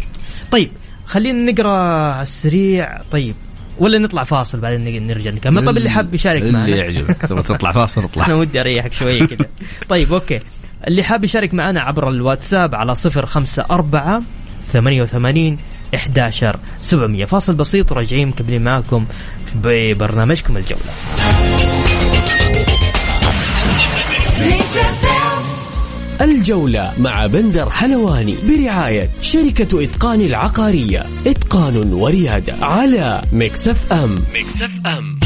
طيب 0.51 0.72
خلينا 1.05 1.51
نقرأ 1.51 1.77
على 2.13 2.24
السريع 2.24 3.01
طيب 3.12 3.36
ولا 3.79 3.98
نطلع 3.98 4.24
فاصل 4.24 4.60
بعدين 4.60 5.07
نرجع 5.07 5.31
نكمل 5.31 5.65
طيب 5.65 5.77
اللي 5.77 5.89
حاب 5.89 6.13
يشارك 6.13 6.41
اللي 6.41 6.51
معنا. 6.51 6.67
يعجبك. 6.75 7.17
تبغى 7.17 7.43
تطلع 7.53 7.72
فاصل 7.72 8.03
اطلع. 8.03 8.25
أنا 8.25 8.36
ودي 8.36 8.62
أريحك 8.62 8.93
شوية 8.93 9.25
كذا. 9.25 9.45
طيب 9.89 10.13
أوكي. 10.13 10.39
اللي 10.88 11.03
حاب 11.03 11.24
يشارك 11.24 11.53
معنا 11.53 11.81
عبر 11.81 12.10
الواتساب 12.10 12.75
على 12.75 12.95
صفر 12.95 13.25
خمسة 13.25 13.65
أربعة 13.72 14.22
ثمانية 14.74 15.01
وثمانين 15.01 15.57
11 15.96 16.60
700 16.82 17.25
فاصل 17.25 17.56
بسيط 17.56 17.94
راجعين 17.94 18.28
مكملين 18.28 18.64
معكم 18.64 19.06
ببرنامجكم 19.56 20.58
الجولة. 20.58 20.82
الجولة 26.22 26.94
مع 26.98 27.25
بندر 27.25 27.70
حلواني 27.70 28.36
برعاية 28.50 29.10
شركة 29.22 29.84
إتقان 29.84 30.22
العقارية. 30.22 31.06
إتقان 31.28 31.94
وريادة 31.94 32.54
على 32.62 33.22
Mix 33.34 33.94
FM. 33.94 34.15
Mix 34.36 34.70
FM. 34.86 35.20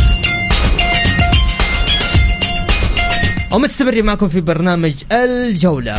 ومستمرين 3.52 4.06
معكم 4.06 4.30
في 4.30 4.42
برنامج 4.42 4.94
الجولة. 5.12 5.96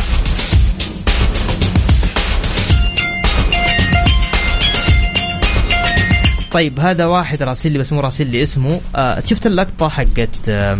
طيب 6.51 6.79
هذا 6.79 7.05
واحد 7.05 7.43
راسل 7.43 7.71
لي 7.71 7.79
بس 7.79 7.93
مو 7.93 7.99
راسل 7.99 8.27
لي 8.27 8.43
اسمه. 8.43 8.81
آه 8.95 9.19
شفت 9.25 9.47
اللقطة 9.47 9.89
حقت 9.89 10.49
آه 10.49 10.79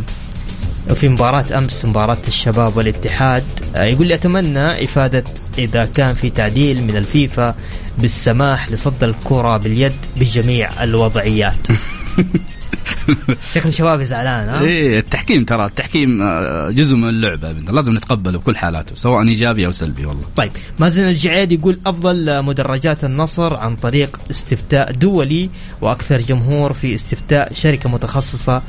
في 0.96 1.10
مباراة 1.10 1.46
أمس 1.58 1.86
مباراة 1.86 2.18
الشباب 2.28 2.78
والاتحاد. 2.78 3.44
آه 3.75 3.84
يقول 3.84 4.08
لي 4.08 4.13
أتمنى 4.13 4.84
إفادة 4.84 5.24
إذا 5.58 5.86
كان 5.86 6.16
في 6.16 6.30
تعديل 6.30 6.84
من 6.84 6.98
الفيفا 6.98 7.56
بالسماح 7.98 8.72
لصد 8.72 9.04
الكرة 9.04 9.58
باليد 9.58 9.94
بجميع 10.18 10.84
الوضعيات. 10.84 11.68
شكل 13.56 13.70
الشباب 13.70 14.04
زعلان 14.04 14.50
ها؟ 14.50 14.62
إيه 14.62 15.00
التحكيم 15.00 15.44
ترى 15.46 15.66
التحكيم 15.66 16.22
آه، 16.22 16.70
جزء 16.70 16.96
من 16.96 17.10
اللعبة 17.10 17.52
لازم 17.52 17.94
نتقبله 17.94 18.40
بكل 18.40 18.58
حالاته 18.58 18.96
سواء 18.96 19.28
إيجابي 19.28 19.66
أو 19.66 19.72
سلبي 19.72 20.06
والله. 20.06 20.24
طيب 20.36 20.52
مازن 20.80 21.08
الجعيد 21.08 21.52
يقول 21.52 21.80
أفضل 21.86 22.44
مدرجات 22.44 23.04
النصر 23.04 23.56
عن 23.56 23.76
طريق 23.76 24.20
استفتاء 24.30 24.92
دولي 24.92 25.50
وأكثر 25.82 26.22
جمهور 26.22 26.74
في 26.74 26.94
استفتاء 26.94 27.54
شركة 27.54 27.90
متخصصة 27.90 28.62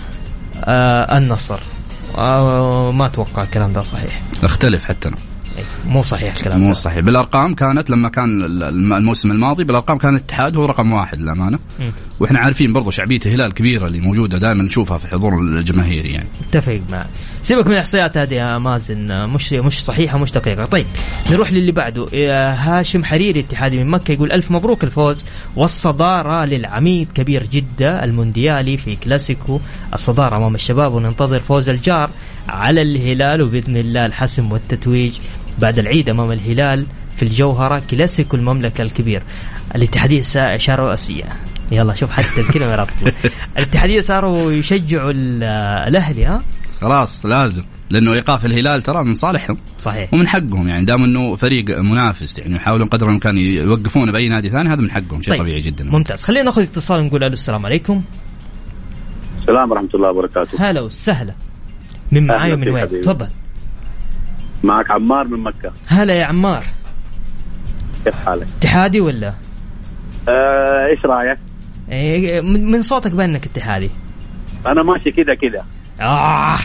آه 0.64 1.18
النصر. 1.18 1.60
آه 2.18 2.92
ما 2.92 3.06
أتوقع 3.06 3.42
الكلام 3.42 3.72
ده 3.72 3.82
صحيح. 3.82 4.22
أختلف 4.44 4.84
حتى 4.84 5.08
أنا. 5.08 5.16
مو 5.86 6.02
صحيح 6.02 6.36
الكلام 6.36 6.60
مو 6.60 6.72
صحيح. 6.74 6.98
بالأرقام 7.00 7.54
كانت 7.54 7.90
لما 7.90 8.08
كان 8.08 8.44
الم- 8.44 8.92
الموسم 8.92 9.30
الماضي 9.30 9.64
بالأرقام 9.64 9.98
كان 9.98 10.14
الاتحاد 10.16 10.56
هو 10.56 10.64
رقم 10.64 10.92
واحد 10.92 11.20
للأمانة. 11.20 11.58
وإحنا 12.20 12.38
عارفين 12.38 12.72
برضو 12.72 12.90
شعبية 12.90 13.20
الهلال 13.26 13.46
الكبيره 13.46 13.86
اللي 13.86 14.00
موجودة 14.00 14.38
دائما 14.38 14.62
نشوفها 14.62 14.98
في 14.98 15.08
حضور 15.08 15.38
الجماهيري 15.40 16.12
يعني. 16.12 16.28
اتفق 16.48 16.80
معك. 16.90 17.06
سيبك 17.42 17.66
من 17.66 17.72
الإحصائيات 17.72 18.16
هذه 18.16 18.34
يا 18.34 18.58
مازن. 18.58 19.28
مش 19.28 19.52
مش 19.52 19.84
صحيحة 19.84 20.18
مش 20.18 20.32
دقيقة. 20.32 20.64
طيب 20.64 20.86
نروح 21.30 21.52
للي 21.52 21.72
بعده. 21.72 22.06
هاشم 22.54 23.04
حريري 23.04 23.40
اتحادي 23.40 23.76
من 23.84 23.90
مكة 23.90 24.12
يقول 24.12 24.32
ألف 24.32 24.50
مبروك 24.50 24.84
الفوز 24.84 25.24
والصدارة 25.56 26.44
للعميد 26.44 27.08
كبير 27.14 27.46
جدة 27.46 28.04
المونديالي 28.04 28.76
في 28.76 28.96
كلاسيكو. 28.96 29.60
الصدارة 29.94 30.36
أمام 30.36 30.54
الشباب 30.54 30.92
وننتظر 30.94 31.38
فوز 31.38 31.68
الجار 31.68 32.10
على 32.48 32.82
الهلال. 32.82 33.42
وبإذن 33.42 33.76
الله 33.76 34.06
الحسم 34.06 34.52
والتتويج 34.52 35.12
بعد 35.58 35.78
العيد 35.78 36.10
أمام 36.10 36.32
الهلال 36.32 36.86
في 37.16 37.22
الجوهرة 37.22 37.82
كلاسيكو 37.90 38.36
المملكة 38.36 38.82
الكبير. 38.82 39.22
الاتحادية 39.74 40.22
سا- 40.22 40.56
شاروا 40.56 40.94
أسيا. 40.94 41.24
يلا 41.72 41.94
شوف 41.94 42.10
حتى 42.10 42.40
الكلمة 42.40 42.74
رابطه 42.74 43.12
الاتحادية 43.58 44.00
صاروا 44.00 44.52
يشجعوا 44.52 45.10
ال- 45.10 45.42
الأهلي 45.88 46.24
ها؟ 46.24 46.42
خلاص 46.80 47.26
لازم. 47.26 47.62
لأنه 47.90 48.12
إيقاف 48.12 48.46
الهلال 48.46 48.82
ترى 48.82 49.04
من 49.04 49.14
صالحهم. 49.14 49.56
صحيح. 49.80 50.14
ومن 50.14 50.28
حقهم 50.28 50.68
يعني 50.68 50.84
دام 50.84 51.04
إنه 51.04 51.36
فريق 51.36 51.78
منافس 51.80 52.38
يعني 52.38 52.56
يحاولون 52.56 52.88
قدر 52.88 53.06
الإمكان 53.06 53.38
يوقفونه 53.38 54.12
بأي 54.12 54.28
نادي 54.28 54.50
ثاني 54.50 54.68
هذا 54.68 54.80
من 54.80 54.90
حقهم 54.90 55.22
شيء 55.22 55.34
طيب. 55.34 55.42
طبيعي 55.42 55.60
جدا. 55.60 55.84
ممتاز. 55.84 56.22
خلينا 56.22 56.42
ناخذ 56.44 56.62
اتصال 56.62 57.04
نقول 57.06 57.24
ألو 57.24 57.32
السلام 57.32 57.66
عليكم. 57.66 58.02
السلام 59.40 59.70
ورحمة 59.70 59.88
الله 59.94 60.10
وبركاته. 60.10 60.70
هلا 60.70 60.80
وسهلا. 60.80 61.34
من 62.12 62.26
معاي 62.26 62.42
أهلا 62.52 62.56
من 62.56 62.64
فيك 62.64 62.92
وين. 62.92 63.00
تفضل. 63.00 63.28
معك 64.64 64.90
عمار 64.90 65.28
من 65.28 65.38
مكة. 65.38 65.72
هلا 65.86 66.14
يا 66.14 66.24
عمار. 66.24 66.64
كيف 68.04 68.14
حالك؟ 68.14 68.46
اتحادي 68.58 69.00
ولا؟ 69.00 69.32
آه 70.28 70.86
إيش 70.86 71.04
رأيك؟ 71.04 71.38
إيه 71.90 72.40
من 72.40 72.82
صوتك 72.82 73.12
بان 73.12 73.30
انك 73.30 73.46
اتحادي. 73.46 73.90
أنا 74.66 74.82
ماشي 74.82 75.10
كذا 75.10 75.34
كذا. 75.34 75.66
آه 76.00 76.58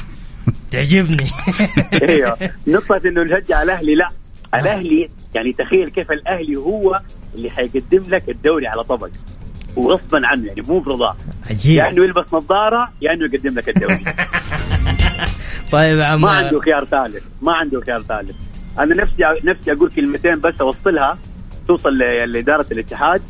تعجبني. 0.71 1.27
إيوه. 2.09 2.37
نقطة 2.67 3.01
إنه 3.05 3.21
الهجة 3.21 3.55
على 3.55 3.63
الأهلي 3.63 3.95
لا. 3.95 4.07
الأهلي 4.55 5.09
يعني 5.35 5.53
تخيل 5.53 5.89
كيف 5.89 6.11
الأهلي 6.11 6.55
هو 6.55 7.01
اللي 7.35 7.49
حيقدم 7.49 8.03
لك 8.07 8.29
الدوري 8.29 8.67
على 8.67 8.83
طبق. 8.83 9.09
وغصبا 9.75 10.27
عنه 10.27 10.47
يعني 10.47 10.61
مو 10.61 10.79
برضاه 10.79 11.15
عجيب. 11.49 11.77
يا 11.77 11.89
إنه 11.89 12.03
يلبس 12.03 12.33
نظارة 12.33 12.89
يا 13.01 13.13
إنه 13.13 13.25
يقدم 13.25 13.53
لك 13.59 13.69
الدوري. 13.69 14.03
طيب 15.71 15.99
عم 15.99 16.21
ما 16.21 16.29
عنده 16.29 16.59
خيار 16.59 16.85
ثالث. 16.85 17.23
ما 17.41 17.53
عنده 17.53 17.81
خيار 17.81 18.01
ثالث. 18.01 18.35
أنا 18.79 18.95
نفسي 18.95 19.23
نفسي 19.43 19.71
أقول 19.71 19.91
كلمتين 19.91 20.39
بس 20.39 20.61
أوصلها 20.61 21.17
توصل 21.67 21.97
لإدارة 21.97 22.65
الاتحاد 22.71 23.21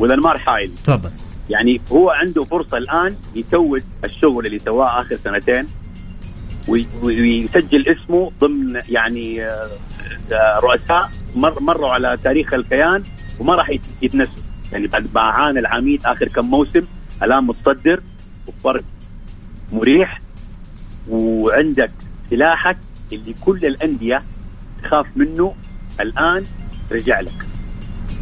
والانمار 0.00 0.38
حايل 0.38 0.72
تفضل. 0.84 1.10
يعني 1.50 1.80
هو 1.92 2.10
عنده 2.10 2.44
فرصة 2.44 2.76
الآن 2.78 3.16
يتوج 3.34 3.80
الشغل 4.04 4.46
اللي 4.46 4.58
سواه 4.58 5.00
آخر 5.00 5.16
سنتين 5.16 5.66
ويسجل 7.02 7.84
اسمه 7.88 8.32
ضمن 8.40 8.80
يعني 8.88 9.44
آه، 9.44 9.68
آه، 10.32 10.60
رؤساء 10.62 11.10
مر 11.34 11.60
مروا 11.60 11.88
على 11.90 12.16
تاريخ 12.24 12.54
الكيان 12.54 13.02
وما 13.40 13.54
راح 13.54 13.70
يتنسوا. 14.02 14.42
يعني 14.72 14.86
بعد 14.86 15.06
ما 15.14 15.20
عانى 15.20 15.58
العميد 15.58 16.06
آخر 16.06 16.28
كم 16.28 16.44
موسم 16.50 16.80
الآن 17.22 17.44
متصدر 17.44 18.00
وفرق 18.46 18.84
مريح. 19.72 20.20
وعندك 21.08 21.90
سلاحك 22.30 22.76
اللي 23.12 23.34
كل 23.40 23.66
الأندية 23.66 24.22
تخاف 24.82 25.06
منه 25.16 25.54
الآن 26.00 26.44
رجع 26.92 27.20
لك. 27.20 27.46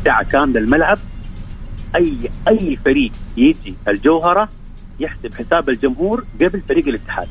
ساعة 0.04 0.22
كاملة 0.24 0.60
الملعب. 0.60 0.98
أي 1.96 2.16
أي 2.48 2.76
فريق 2.76 3.12
يجي 3.36 3.74
الجوهرة 3.88 4.48
يحسب 5.00 5.34
حساب 5.34 5.68
الجمهور 5.68 6.24
قبل 6.40 6.60
فريق 6.68 6.88
الاتحاد. 6.88 7.28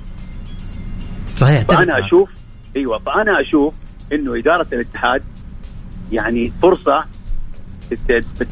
صحيح 1.35 1.61
فأنا 1.61 2.05
أشوف 2.05 2.29
أيوه 2.75 2.99
فأنا 2.99 3.41
أشوف 3.41 3.73
إنه 4.13 4.39
إدارة 4.39 4.67
الاتحاد 4.73 5.23
يعني 6.11 6.51
فرصة 6.61 7.05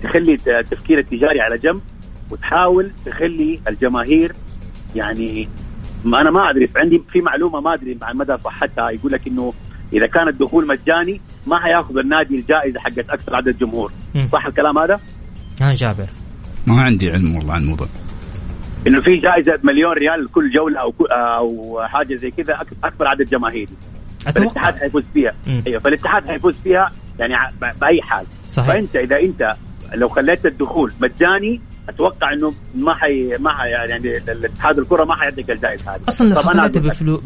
تخلي 0.04 0.38
التفكير 0.48 1.00
التجاري 1.00 1.42
على 1.42 1.58
جنب 1.58 1.82
وتحاول 2.32 2.92
تخلي 3.06 3.60
الجماهير 3.68 4.36
يعني 4.96 5.50
ما 6.04 6.22
أنا 6.22 6.32
ما 6.32 6.50
أدري 6.50 6.70
عندي 6.76 7.04
في 7.12 7.22
معلومة 7.22 7.60
ما 7.60 7.74
أدري 7.74 7.98
عن 8.02 8.18
مدى 8.18 8.38
صحتها 8.44 8.90
يقول 8.90 9.12
لك 9.12 9.28
إنه 9.28 9.54
إذا 9.94 10.08
كان 10.08 10.28
الدخول 10.28 10.68
مجاني 10.68 11.22
ما 11.48 11.60
حيأخذ 11.60 11.98
النادي 11.98 12.36
الجائزة 12.36 12.80
حقت 12.80 13.10
أكثر 13.10 13.36
عدد 13.36 13.58
جمهور. 13.58 13.92
صح 14.32 14.46
الكلام 14.46 14.78
هذا؟ 14.78 15.00
ها 15.62 15.74
جابر. 15.74 16.08
ما 16.68 16.82
عندي 16.82 17.12
علم 17.12 17.36
والله 17.36 17.54
عن 17.54 17.62
الموضوع. 17.62 17.88
إنه 18.88 19.02
في 19.02 19.16
جائزة 19.16 19.60
مليون 19.64 19.94
ريال 19.94 20.32
كل 20.32 20.52
جولة 20.52 20.80
أو 20.82 20.94
أو 21.12 21.82
حاجة 21.88 22.16
زي 22.16 22.32
كذا 22.32 22.66
أكبر 22.84 23.08
عدد 23.08 23.30
جماهيري. 23.30 23.74
فالاتحاد 24.20 24.78
حيفوز 24.78 25.04
فيها. 25.14 25.34
أيوه 25.68 25.80
فالاتحاد 25.80 26.28
حيفوز 26.28 26.56
فيها 26.64 26.92
يعني 27.20 27.34
بأي 27.82 28.02
حال. 28.02 28.26
صحيح. 28.52 28.68
فأنت 28.68 28.96
إذا 28.96 29.20
أنت 29.20 29.54
لو 29.94 30.10
خليت 30.10 30.46
الدخول 30.46 30.94
مجاني 31.02 31.62
أتوقع 31.90 32.34
إنه 32.34 32.54
ما 32.76 32.94
حي 32.94 33.38
ما 33.40 33.54
حي 33.58 33.70
يعني 33.70 34.18
الاتحاد 34.18 34.80
الكرة 34.80 35.04
ما 35.04 35.16
حيعطيك 35.16 35.52
الجائزة 35.52 35.96
هذه. 35.96 36.02
أصلا 36.08 36.34
لو 36.34 36.42
خليتها 36.42 36.80
بفلو 36.80 37.22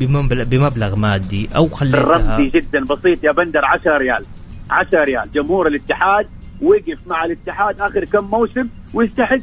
بمبلغ, 0.00 0.44
بمبلغ 0.44 0.96
مادي 0.96 1.48
أو 1.56 1.68
خليتها 1.68 2.00
رمزي 2.00 2.50
جدا 2.50 2.84
بسيط 2.84 3.24
يا 3.24 3.32
بندر 3.32 3.60
10 3.64 3.96
ريال. 3.96 4.24
10 4.70 5.04
ريال. 5.04 5.30
جمهور 5.30 5.66
الاتحاد 5.66 6.28
وقف 6.62 7.06
مع 7.06 7.24
الاتحاد 7.24 7.80
آخر 7.80 8.04
كم 8.04 8.24
موسم 8.24 8.68
ويستحق. 8.94 9.38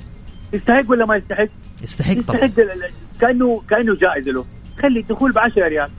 يستحق 0.54 0.92
ولا 0.92 1.06
ما 1.06 1.16
يستحق؟ 1.16 1.48
يستحق 1.84 2.18
طبعا. 2.28 2.44
يستحق 2.44 2.68
كانه 3.22 3.62
كأنه 3.70 3.96
جائزة 3.96 4.32
له. 4.32 4.46
خلي 4.82 5.00
الدخول 5.00 5.32
ب 5.32 5.38
10 5.38 5.68
ريال 5.68 5.90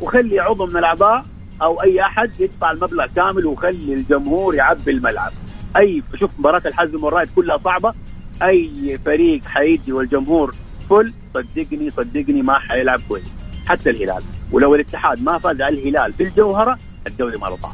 وخلي 0.00 0.40
عضو 0.40 0.66
من 0.66 0.76
الأعضاء 0.76 1.24
أو 1.62 1.82
أي 1.82 2.00
أحد 2.00 2.30
يدفع 2.40 2.70
المبلغ 2.70 3.06
كامل 3.16 3.46
وخلي 3.46 3.94
الجمهور 3.94 4.54
يعبي 4.54 4.90
الملعب. 4.90 5.32
اي 5.76 6.02
شوف 6.14 6.30
مباراة 6.38 6.62
الحزم 6.66 7.04
والرايد 7.04 7.28
كلها 7.36 7.58
صعبة. 7.58 7.94
أي 8.42 8.98
فريق 9.04 9.44
حيجي 9.44 9.92
والجمهور 9.92 10.54
فل 10.90 11.12
صدقني 11.34 11.90
صدقني 11.90 12.42
ما 12.42 12.58
حيلعب 12.58 13.00
كويس 13.08 13.24
حتى 13.66 13.90
الهلال. 13.90 14.22
ولو 14.52 14.74
الاتحاد 14.74 15.22
ما 15.22 15.38
فاز 15.38 15.60
على 15.60 15.78
الهلال 15.78 16.12
في 16.12 16.22
الجوهره 16.22 16.78
الدوري 17.06 17.38
ما 17.38 17.46
له 17.46 17.56
طعم. 17.56 17.72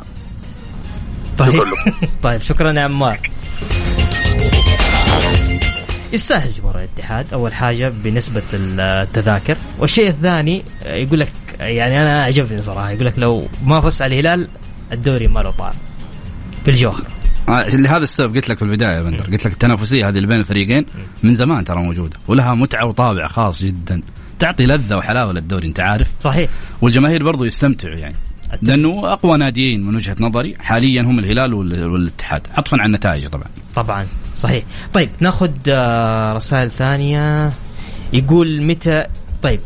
طيب. 1.39 1.63
طيب 2.23 2.41
شكرا 2.41 2.73
يا 2.73 2.81
عمار. 2.81 3.31
يستاهل 6.13 6.53
جمهور 6.53 6.79
الاتحاد. 6.79 7.33
أول 7.33 7.55
حاجة 7.55 7.89
بنسبة 7.89 8.43
التذاكر. 8.53 9.57
والشيء 9.79 10.09
الثاني 10.09 10.63
يقول 10.87 11.21
لك 11.21 11.33
يعني 11.61 12.03
أنا 12.03 12.23
عجبني 12.23 12.63
صراحة 12.63 12.91
يقول 12.91 13.07
لك 13.07 13.19
لو 13.19 13.47
ما 13.67 13.81
فزت 13.81 14.03
على 14.03 14.21
الهلال 14.21 14.49
الدوري 14.93 15.27
ما 15.27 15.41
له 15.41 15.51
طعم. 15.51 15.73
في 16.65 16.71
الجوهر 16.71 17.03
آه 17.07 17.22
لهذا 17.49 18.05
السبب 18.05 18.37
قلت 18.37 18.49
لك 18.49 18.59
في 18.59 18.65
البداية 18.65 18.97
يا 18.97 19.03
بندر 19.03 19.25
قلت 19.25 19.47
لك 19.47 19.53
التنافسية 19.53 20.09
هذه 20.09 20.17
اللي 20.17 20.27
بين 20.27 20.41
الفريقين 20.41 20.87
من 21.23 21.35
زمان 21.35 21.65
ترى 21.65 21.83
موجودة 21.83 22.17
ولها 22.29 22.55
متعة 22.55 22.87
وطابع 22.87 23.27
خاص 23.27 23.63
جدا 23.63 24.03
تعطي 24.39 24.67
لذة 24.67 24.97
وحلاوة 24.97 25.33
للدوري 25.33 25.69
أنت 25.69 25.81
عارف. 25.81 26.09
صحيح. 26.21 26.51
والجماهير 26.83 27.23
برضو 27.23 27.45
يستمتعوا 27.45 27.95
يعني 27.97 28.17
لأنه 28.63 29.13
أقوى 29.13 29.39
ناديين 29.39 29.87
من 29.87 29.97
وجهة 29.97 30.17
نظري 30.21 30.55
حاليا 30.59 31.03
هم 31.03 31.19
الهلال 31.19 31.55
والاتحاد 31.55 32.47
عطفا 32.55 32.77
عن 32.81 32.87
النتائج 32.87 33.27
طبعا. 33.29 33.45
طبعا 33.75 34.07
صحيح. 34.39 34.65
طيب 34.95 35.09
ناخذ 35.21 35.51
آه، 35.69 36.33
رسائل 36.33 36.71
ثانية. 36.71 37.53
يقول 38.13 38.63
متى 38.63 39.05
طيب 39.43 39.61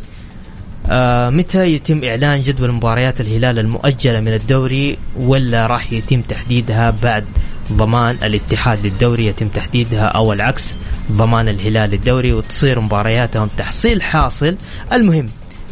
آه 0.91 1.31
متى 1.31 1.67
يتم 1.67 2.05
إعلان 2.05 2.43
جدول 2.43 2.73
مباريات 2.73 3.21
الهلال 3.21 3.59
المؤجلة 3.59 4.21
من 4.21 4.35
الدوري 4.35 4.97
ولا 5.17 5.67
راح 5.67 5.93
يتم 5.93 6.21
تحديدها 6.21 6.91
بعد 7.03 7.25
ضمان 7.73 8.19
الاتحاد 8.23 8.87
للدوري 8.87 9.27
يتم 9.27 9.49
تحديدها 9.49 10.05
أو 10.05 10.33
العكس 10.33 10.77
ضمان 11.13 11.49
الهلال 11.49 11.91
للدوري 11.91 12.33
وتصير 12.33 12.81
مبارياتهم 12.81 13.49
تحصيل 13.59 14.03
حاصل. 14.03 14.57
المهم 14.93 15.27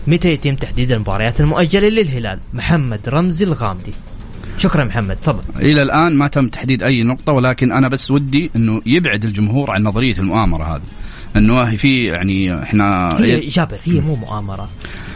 متى 0.07 0.33
يتم 0.33 0.54
تحديد 0.54 0.92
المباريات 0.92 1.40
المؤجلة 1.40 1.88
للهلال؟ 1.88 2.38
محمد 2.54 3.00
رمزي 3.09 3.44
الغامدي. 3.44 3.92
شكرا 4.59 4.85
محمد 4.85 5.16
تفضل. 5.16 5.42
إلى 5.57 5.83
الآن 5.83 6.14
ما 6.14 6.28
تم 6.28 6.48
تحديد 6.48 6.83
أي 6.83 7.02
نقطة 7.02 7.33
ولكن 7.33 7.72
أنا 7.72 7.88
بس 7.88 8.11
ودي 8.11 8.50
إنه 8.57 8.80
يبعد 8.87 9.24
الجمهور 9.24 9.70
عن 9.70 9.83
نظرية 9.83 10.18
المؤامرة 10.18 10.76
هذه. 10.76 10.83
إنه 11.36 11.76
في 11.76 12.04
يعني 12.04 12.62
إحنا 12.62 13.08
هي 13.20 13.40
جابر 13.40 13.78
هي 13.84 14.00
مو 14.00 14.16
مؤامرة. 14.16 14.68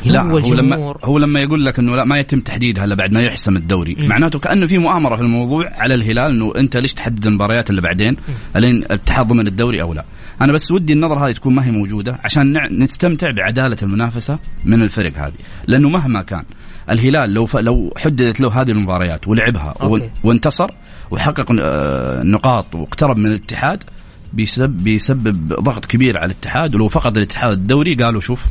لا 0.04 0.22
هو, 0.22 0.38
هو 0.38 0.54
لما 0.54 0.94
هو 1.04 1.18
لما 1.18 1.40
يقول 1.40 1.66
لك 1.66 1.78
إنه 1.78 1.96
لا 1.96 2.04
ما 2.04 2.18
يتم 2.18 2.40
تحديدها 2.40 2.84
الا 2.84 2.94
بعد 2.94 3.12
ما 3.12 3.22
يحسم 3.22 3.56
الدوري. 3.56 3.96
م. 3.98 4.06
معناته 4.06 4.38
كأنه 4.38 4.66
في 4.66 4.78
مؤامرة 4.78 5.16
في 5.16 5.22
الموضوع 5.22 5.70
على 5.76 5.94
الهلال 5.94 6.30
إنه 6.30 6.52
أنت 6.56 6.76
ليش 6.76 6.94
تحدد 6.94 7.26
المباريات 7.26 7.70
اللي 7.70 7.80
بعدين؟ 7.80 8.16
ألين 8.56 8.76
الاتحاد 8.76 9.28
ضمن 9.28 9.46
الدوري 9.46 9.82
أو 9.82 9.94
لا. 9.94 10.04
أنا 10.40 10.52
بس 10.52 10.70
ودي 10.70 10.92
النظرة 10.92 11.26
هذه 11.26 11.32
تكون 11.32 11.54
ما 11.54 11.66
هي 11.66 11.70
موجودة 11.70 12.18
عشان 12.24 12.78
نستمتع 12.82 13.30
بعدالة 13.30 13.76
المنافسة 13.82 14.38
من 14.64 14.82
الفرق 14.82 15.12
هذه. 15.16 15.32
لأنه 15.66 15.88
مهما 15.88 16.22
كان 16.22 16.44
الهلال 16.90 17.34
لو 17.34 17.46
ف... 17.46 17.56
لو 17.56 17.94
حددت 17.96 18.40
له 18.40 18.60
هذه 18.60 18.70
المباريات 18.70 19.28
ولعبها 19.28 19.74
أوكي. 19.82 20.10
وانتصر 20.24 20.70
وحقق 21.10 21.46
آه، 21.60 22.22
نقاط 22.22 22.74
واقترب 22.74 23.16
من 23.16 23.26
الاتحاد 23.26 23.84
بيسبب 24.32 24.84
بيسبب 24.84 25.48
ضغط 25.62 25.84
كبير 25.84 26.18
على 26.18 26.26
الاتحاد 26.26 26.74
ولو 26.74 26.88
فقد 26.88 27.16
الاتحاد 27.16 27.52
الدوري 27.52 27.94
قالوا 27.94 28.20
شوف 28.20 28.44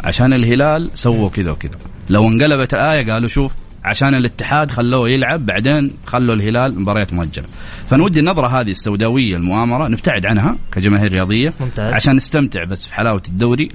عشان 0.00 0.32
الهلال 0.32 0.90
سووا 0.94 1.28
كذا 1.28 1.50
وكذا. 1.50 1.76
لو 2.10 2.28
انقلبت 2.28 2.74
الآية 2.74 3.12
قالوا 3.12 3.28
شوف 3.28 3.52
عشان 3.84 4.14
الاتحاد 4.14 4.70
خلوه 4.70 5.08
يلعب 5.08 5.46
بعدين 5.46 5.90
خلوا 6.06 6.34
الهلال 6.34 6.80
مباريات 6.80 7.12
مؤجلة. 7.12 7.46
فنودي 7.90 8.20
النظرة 8.20 8.60
هذه 8.60 8.70
السوداوية 8.70 9.36
المؤامرة 9.36 9.88
نبتعد 9.88 10.26
عنها 10.26 10.56
كجماهير 10.72 11.12
رياضية 11.12 11.52
ممتاز. 11.60 11.92
عشان 11.92 12.16
نستمتع 12.16 12.64
بس 12.64 12.86
في 12.86 12.94
حلاوة 12.94 13.22
الدوري. 13.28 13.68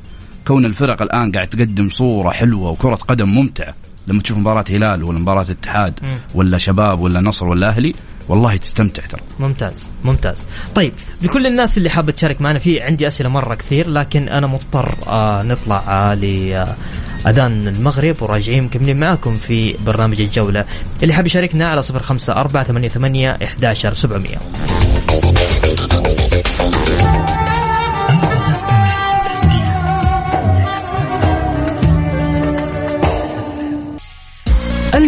كون 0.48 0.66
الفرق 0.66 1.02
الآن 1.02 1.32
قاعد 1.32 1.48
تقدم 1.48 1.90
صورة 1.90 2.30
حلوة 2.30 2.70
وكرة 2.72 2.96
قدم 2.96 3.30
ممتعة. 3.30 3.76
لما 4.08 4.22
تشوف 4.22 4.38
مباراة 4.38 4.66
هلال 4.70 5.04
ولا 5.04 5.20
مباراة 5.20 5.46
اتحاد 5.50 6.00
ولا 6.36 6.58
شباب 6.58 7.00
ولا 7.00 7.22
نصر 7.22 7.48
ولا 7.48 7.68
أهلي 7.68 7.94
والله 8.30 8.58
تستمتع 8.58 9.04
ترى. 9.06 9.22
ممتاز 9.40 9.84
ممتاز. 10.04 10.48
طيب 10.76 10.94
لكل 11.22 11.48
الناس 11.48 11.78
اللي 11.78 11.90
حابة 11.90 12.12
تشارك 12.12 12.42
معنا 12.42 12.60
في 12.60 12.82
عندي 12.82 13.08
أسئلة 13.08 13.30
مرة 13.30 13.56
كثير 13.56 13.90
لكن 13.90 14.30
أنا 14.30 14.48
مضطر 14.48 14.96
آه 15.08 15.44
نطلع 15.44 15.84
آه 15.88 16.14
لأذان 16.14 17.68
المغرب 17.68 18.16
وراجعين 18.22 18.64
مكملين 18.64 19.00
معاكم 19.00 19.36
في 19.36 19.76
برنامج 19.86 20.22
الجولة. 20.22 20.66
اللي 21.04 21.14
حاب 21.14 21.26
يشاركنا 21.26 21.68
على 21.68 21.82
صفر 21.82 22.04
خمسة 22.04 22.34
أربعة 22.34 22.64
ثمانية 22.64 22.88
ثمانية 22.90 23.38
إحداشر 23.44 23.94
سبعمية 23.94 24.38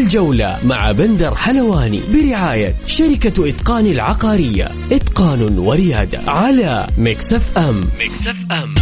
الجولة 0.09 0.57
مع 0.65 0.91
بندر 0.91 1.35
حلواني 1.35 2.01
برعاية 2.13 2.75
شركة 2.87 3.49
إتقان 3.49 3.85
العقارية. 3.85 4.71
إتقان 4.91 5.57
وريادة 5.57 6.19
على 6.27 6.87
Mix 6.97 7.57
FM 7.57 7.81
Mix 7.99 8.35
FM 8.51 8.73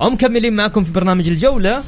ومكملين 0.00 0.56
معكم 0.56 0.84
في 0.84 0.92
برنامج 0.92 1.28
الجولة. 1.28 1.82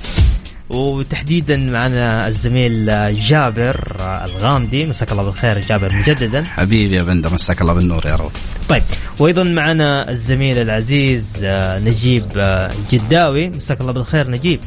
وتحديدا 0.70 1.56
معنا 1.56 2.28
الزميل 2.28 2.86
جابر 3.16 3.96
الغامدي. 4.00 4.86
مساك 4.86 5.12
الله 5.12 5.22
بالخير 5.22 5.58
جابر 5.60 5.94
مجددا. 5.94 6.44
حبيبي 6.44 6.96
يا 6.96 7.02
بندر 7.02 7.34
مساك 7.34 7.60
الله 7.60 7.72
بالنور 7.72 8.06
يا 8.06 8.16
رب. 8.16 8.30
طيب 8.68 8.82
وأيضا 9.18 9.42
معنا 9.42 10.10
الزميل 10.10 10.58
العزيز 10.58 11.24
آه، 11.44 11.78
نجيب 11.78 12.24
آه، 12.36 12.70
جداوي. 12.92 13.48
مساك 13.48 13.80
الله 13.80 13.92
بالخير 13.92 14.30
نجيب. 14.30 14.60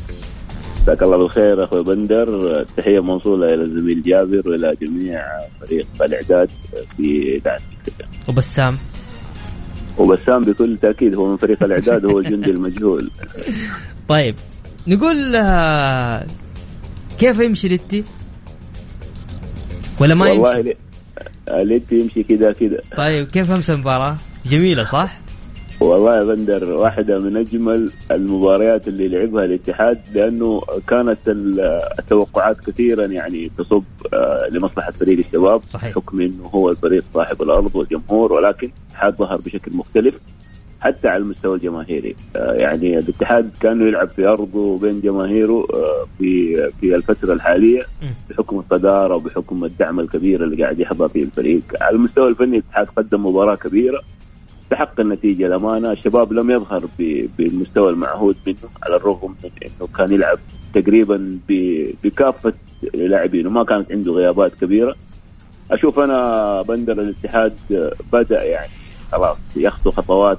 مساك 0.81 1.03
الله 1.03 1.17
بالخير 1.17 1.63
أخوي 1.63 1.83
بندر 1.83 2.63
تحية 2.77 2.99
موصولة 2.99 3.53
إلى 3.53 3.63
الزميل 3.63 4.01
جابر 4.01 4.49
وإلى 4.49 4.75
جميع 4.81 5.21
فريق 5.61 5.87
الإعداد 6.01 6.49
في 6.97 7.35
اذاعه 7.35 7.59
وبسام 8.27 8.77
وبسام 9.97 10.43
بكل 10.43 10.77
تأكيد 10.77 11.15
هو 11.15 11.27
من 11.27 11.37
فريق 11.37 11.63
الإعداد 11.63 12.05
هو 12.05 12.19
الجندي 12.19 12.51
المجهول 12.57 13.11
طيب 14.07 14.35
نقول 14.87 15.35
آه، 15.35 16.25
كيف 17.19 17.39
يمشي 17.39 17.67
ليتي؟ 17.67 18.03
ولا 19.99 20.15
ما 20.15 20.27
يمشي؟ 20.27 20.39
والله 20.39 20.75
ليتي 21.63 21.99
يمشي 21.99 22.23
كذا 22.23 22.51
كذا 22.51 22.79
طيب 22.97 23.27
كيف 23.27 23.51
امس 23.51 23.69
المباراة؟ 23.69 24.17
جميلة 24.45 24.83
صح؟ 24.83 25.19
والله 25.81 26.17
يا 26.17 26.23
بندر 26.23 26.73
واحدة 26.73 27.19
من 27.19 27.37
أجمل 27.37 27.91
المباريات 28.11 28.87
اللي 28.87 29.07
لعبها 29.07 29.45
الاتحاد 29.45 29.99
لأنه 30.13 30.61
كانت 30.87 31.17
التوقعات 31.99 32.59
كثيرا 32.59 33.05
يعني 33.05 33.51
تصب 33.57 33.83
آه، 34.13 34.47
لمصلحة 34.51 34.91
فريق 34.91 35.19
الشباب 35.19 35.61
صحيح. 35.65 35.95
حكم 35.95 36.21
أنه 36.21 36.43
هو 36.43 36.69
الفريق 36.69 37.03
صاحب 37.13 37.41
الأرض 37.41 37.75
والجمهور 37.75 38.33
ولكن 38.33 38.69
الاتحاد 38.87 39.15
ظهر 39.15 39.37
بشكل 39.37 39.71
مختلف 39.77 40.15
حتى 40.81 41.07
على 41.07 41.23
المستوى 41.23 41.55
الجماهيري. 41.55 42.15
آه، 42.35 42.53
يعني 42.53 42.97
الاتحاد 42.97 43.49
كانه 43.59 43.85
يلعب 43.87 44.09
في 44.09 44.25
أرضه 44.27 44.77
بين 44.77 45.01
جماهيره 45.01 45.67
آه، 45.73 46.05
في 46.17 46.55
في 46.81 46.95
الفترة 46.95 47.33
الحالية 47.33 47.83
بحكم 48.29 48.59
الصداره 48.59 49.15
وبحكم 49.15 49.65
الدعم 49.65 49.99
الكبير 49.99 50.43
اللي 50.43 50.63
قاعد 50.63 50.79
يحظى 50.79 51.09
فيه 51.09 51.23
الفريق. 51.23 51.61
على 51.81 51.95
المستوى 51.95 52.27
الفني 52.27 52.57
الاتحاد 52.57 52.87
قدم 52.97 53.25
مباراة 53.25 53.55
كبيرة 53.55 54.01
استحق 54.69 54.99
النتيجة 54.99 55.47
الامانه 55.47 55.91
الشباب 55.91 56.33
لم 56.33 56.51
يظهر 56.51 56.83
بالمستوى 57.37 57.89
المعهود 57.89 58.35
منه 58.47 58.57
على 58.83 58.95
الرغم 58.95 59.35
من 59.43 59.49
إنه 59.65 59.87
كان 59.97 60.11
يلعب 60.11 60.39
تقريبا 60.73 61.39
بكافة 62.03 62.53
لاعبينه 62.93 63.49
ما 63.49 63.63
كانت 63.63 63.91
عنده 63.91 64.11
غيابات 64.11 64.51
كبيرة. 64.61 64.95
أشوف 65.71 65.99
أنا 65.99 66.61
بندر 66.61 66.93
الاتحاد 66.93 67.53
بدأ 68.13 68.43
يعني 68.43 68.71
خلاص 69.11 69.37
يخطو 69.55 69.91
خطوات 69.91 70.37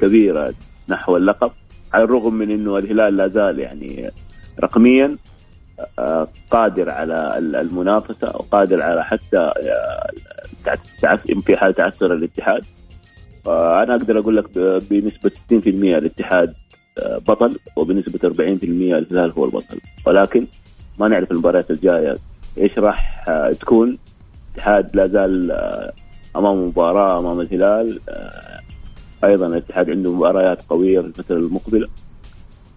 كبيرة 0.00 0.54
نحو 0.88 1.16
اللقب 1.16 1.50
على 1.92 2.04
الرغم 2.04 2.34
من 2.34 2.50
إنه 2.50 2.76
الهلال 2.76 3.16
لا 3.16 3.28
زال 3.28 3.58
يعني 3.58 4.10
رقميا 4.60 5.16
آه، 5.98 6.28
قادر 6.50 6.90
على 6.90 7.38
المنافسة 7.38 8.28
وقادر 8.28 8.82
على 8.82 9.04
حتى 9.04 9.38
آه، 9.38 10.10
في 11.46 11.56
حال 11.56 11.74
تعثر 11.74 12.14
الاتحاد. 12.14 12.64
أنا 13.46 13.94
أقدر 13.94 14.18
أقول 14.18 14.36
لك 14.36 14.58
بنسبة 14.90 15.30
60% 15.30 15.66
الاتحاد 15.66 16.54
بطل 16.98 17.58
وبنسبة 17.76 18.28
40% 18.28 18.62
الهلال 18.64 19.32
هو 19.32 19.44
البطل. 19.44 19.80
ولكن 20.06 20.46
ما 20.98 21.08
نعرف 21.08 21.32
المباريات 21.32 21.70
الجاية 21.70 22.14
إيش 22.58 22.78
راح 22.78 23.24
تكون. 23.60 23.98
الاتحاد 24.52 24.96
لا 24.96 25.06
زال 25.06 25.52
أمام 26.36 26.66
مباراة 26.66 27.20
أمام 27.20 27.40
الهلال 27.40 28.00
آه، 28.08 28.60
أيضا 29.24 29.46
الاتحاد 29.46 29.90
عنده 29.90 30.12
مباريات 30.12 30.62
قوية 30.68 31.00
في 31.00 31.06
الفترة 31.06 31.36
المقبلة. 31.36 31.88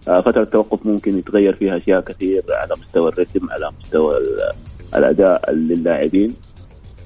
آه، 0.08 0.20
فترة 0.20 0.42
التوقف 0.42 0.86
ممكن 0.86 1.18
يتغير 1.18 1.54
فيها 1.54 1.76
أشياء 1.76 2.00
كثير 2.00 2.42
على 2.50 2.74
مستوى 2.80 3.08
الرتم 3.08 3.50
على 3.50 3.70
مستوى 3.80 4.18
الأداء 4.94 5.52
للاعبين. 5.52 6.34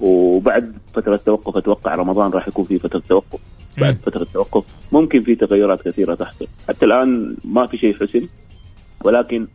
وبعد 0.01 0.73
فترة 0.95 1.15
التوقف 1.15 1.57
أتوقع 1.57 1.95
رمضان 1.95 2.31
راح 2.31 2.49
يكون 2.49 2.65
في 2.65 2.79
فترة 2.79 3.03
توقف. 3.09 3.41
بعد 3.79 3.97
فترة 4.07 4.23
التوقف 4.23 4.65
ممكن 4.93 5.21
في 5.21 5.35
تغيرات 5.35 5.89
كثيرة 5.89 6.15
تحصل. 6.15 6.47
حتى 6.69 6.87
الآن 6.87 7.37
ما 7.45 7.67
في 7.67 7.79
شيء 7.79 7.95
حسن 7.95 8.29
ولكن 9.05 9.47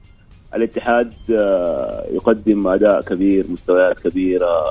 الاتحاد 0.56 1.14
آه، 1.32 2.06
يقدم 2.12 2.68
أداء 2.68 3.02
كبير 3.02 3.46
مستويات 3.50 4.00
كبيرة 4.00 4.64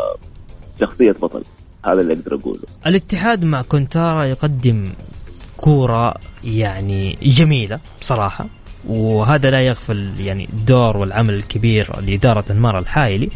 شخصية 0.81 1.13
بطل. 1.13 1.43
هذا 1.85 2.01
اللي 2.01 2.15
أقدر 2.15 2.35
أقوله. 2.35 2.63
الاتحاد 2.87 3.45
مع 3.45 3.63
كونتارا 3.63 4.25
يقدم 4.25 4.85
كورة 5.57 6.15
يعني 6.45 7.19
جميلة 7.23 7.81
بصراحة 8.01 8.47
وهذا 8.89 9.51
لا 9.51 9.61
يغفل 9.61 10.11
يعني 10.21 10.49
الدور 10.53 10.97
والعمل 10.97 11.35
الكبير 11.35 11.89
لإدارة 12.07 12.45
أنمار 12.51 12.79
الحايلي 12.79 13.29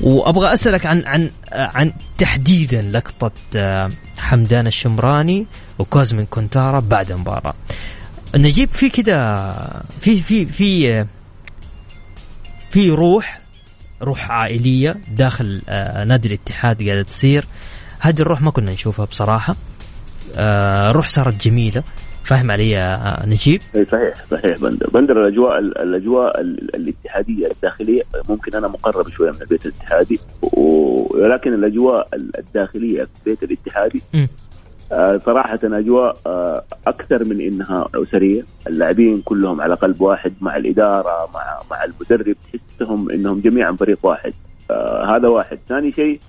وأبغى 0.00 0.52
أسألك 0.54 0.86
عن 0.86 1.02
عن 1.06 1.30
عن 1.52 1.92
تحديدا 2.18 2.82
لقطة 2.82 3.32
آه، 3.56 3.90
حمدان 4.18 4.66
الشمراني 4.66 5.46
وكوزمين 5.78 6.26
كونتارا 6.26 6.80
بعد 6.80 7.10
المباراة 7.10 7.54
نجيب 8.34 8.70
في 8.70 8.88
كده 8.90 9.52
في 10.00 10.16
في 10.16 10.46
في 10.46 11.04
في 12.70 12.90
روح 12.90 13.44
روح 14.02 14.30
عائلية 14.30 14.96
داخل 15.08 15.62
آه، 15.68 16.04
نادي 16.04 16.28
الاتحاد 16.28 16.82
قاعدة 16.82 17.02
تصير. 17.02 17.44
هذه 18.00 18.20
الروح 18.20 18.42
ما 18.42 18.50
كنا 18.50 18.72
نشوفها 18.72 19.04
بصراحة. 19.04 19.56
آه 20.36 20.90
الروح 20.90 21.08
صارت 21.08 21.44
جميلة. 21.46 21.82
فاهم 22.24 22.50
علي 22.50 22.70
يا 22.70 23.16
نجيب؟ 23.26 23.60
اي 23.76 23.84
صحيح 23.84 24.14
صحيح. 24.30 24.58
بندر 24.58 24.90
بندر 24.90 25.22
الأجواء 25.22 25.58
الأجواء 25.58 26.40
الاتحادية 26.40 27.46
الداخلية 27.50 28.02
ممكن 28.28 28.56
أنا 28.56 28.68
مقرب 28.68 29.08
شوية 29.08 29.30
من 29.30 29.42
البيت 29.42 29.66
الاتحادي 29.66 30.20
ولكن 30.52 31.54
الأجواء 31.54 32.08
الداخلية 32.14 33.04
في 33.04 33.10
البيت 33.26 33.42
الاتحادي 33.42 34.02
آه 34.92 35.20
صراحة 35.26 35.58
أجواء 35.64 36.16
آه 36.26 36.64
أكثر 36.86 37.24
من 37.24 37.40
إنها 37.40 37.88
أسرية، 37.94 38.42
اللاعبين 38.66 39.22
كلهم 39.24 39.60
على 39.60 39.74
قلب 39.74 40.00
واحد 40.00 40.32
مع 40.40 40.56
الإدارة 40.56 41.28
مع 41.34 41.60
مع 41.70 41.84
المدرب 41.84 42.36
تحسهم 42.52 43.10
إنهم 43.10 43.40
جميعا 43.40 43.72
فريق 43.72 43.98
واحد، 44.02 44.34
آه 44.70 45.16
هذا 45.16 45.28
واحد، 45.28 45.58
ثاني 45.68 45.92
شيء 45.92 46.20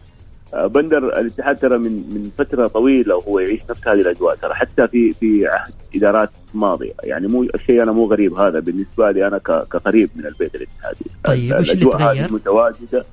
بندر 0.55 1.19
الاتحاد 1.19 1.55
ترى 1.55 1.77
من 1.77 1.91
من 1.91 2.31
فترة 2.37 2.67
طويلة 2.67 3.15
وهو 3.15 3.39
يعيش 3.39 3.61
نفس 3.69 3.87
هذه 3.87 4.01
الأجواء 4.01 4.35
ترى 4.35 4.53
حتى 4.53 4.87
في 4.87 5.13
في 5.13 5.47
عهد 5.47 5.73
إدارات 5.95 6.29
ماضية. 6.53 6.93
يعني 7.03 7.27
مو 7.27 7.43
الشيء 7.43 7.83
أنا 7.83 7.91
مو 7.91 8.05
غريب 8.05 8.33
هذا 8.33 8.59
بالنسبة 8.59 9.11
لي 9.11 9.27
أنا 9.27 9.37
كقريب 9.37 10.09
من 10.15 10.25
البيت 10.25 10.55
الاتحادي. 10.55 11.05
طيب 11.23 11.59
وش 11.59 11.71
اللي 11.71 11.85
تغير؟ 11.85 12.33
متواجدة. 12.33 13.05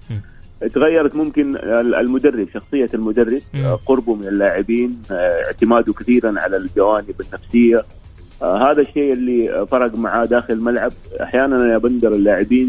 تغيرت 0.75 1.15
ممكن 1.15 1.57
المدرب 2.01 2.49
شخصية 2.55 2.89
المدرب. 2.95 3.43
قربه 3.87 4.15
من 4.15 4.27
اللاعبين 4.27 5.03
اعتماده 5.11 5.93
كثيرا 5.93 6.35
على 6.41 6.57
الجوانب 6.57 7.15
النفسية. 7.21 7.77
آه 7.77 7.85
هذا 8.43 8.81
الشيء 8.81 9.13
اللي 9.13 9.67
فرق 9.71 9.99
معاه 9.99 10.25
داخل 10.25 10.55
الملعب. 10.55 10.93
أحيانا 11.23 11.73
يا 11.73 11.79
بندر 11.79 12.13
اللاعبين 12.13 12.69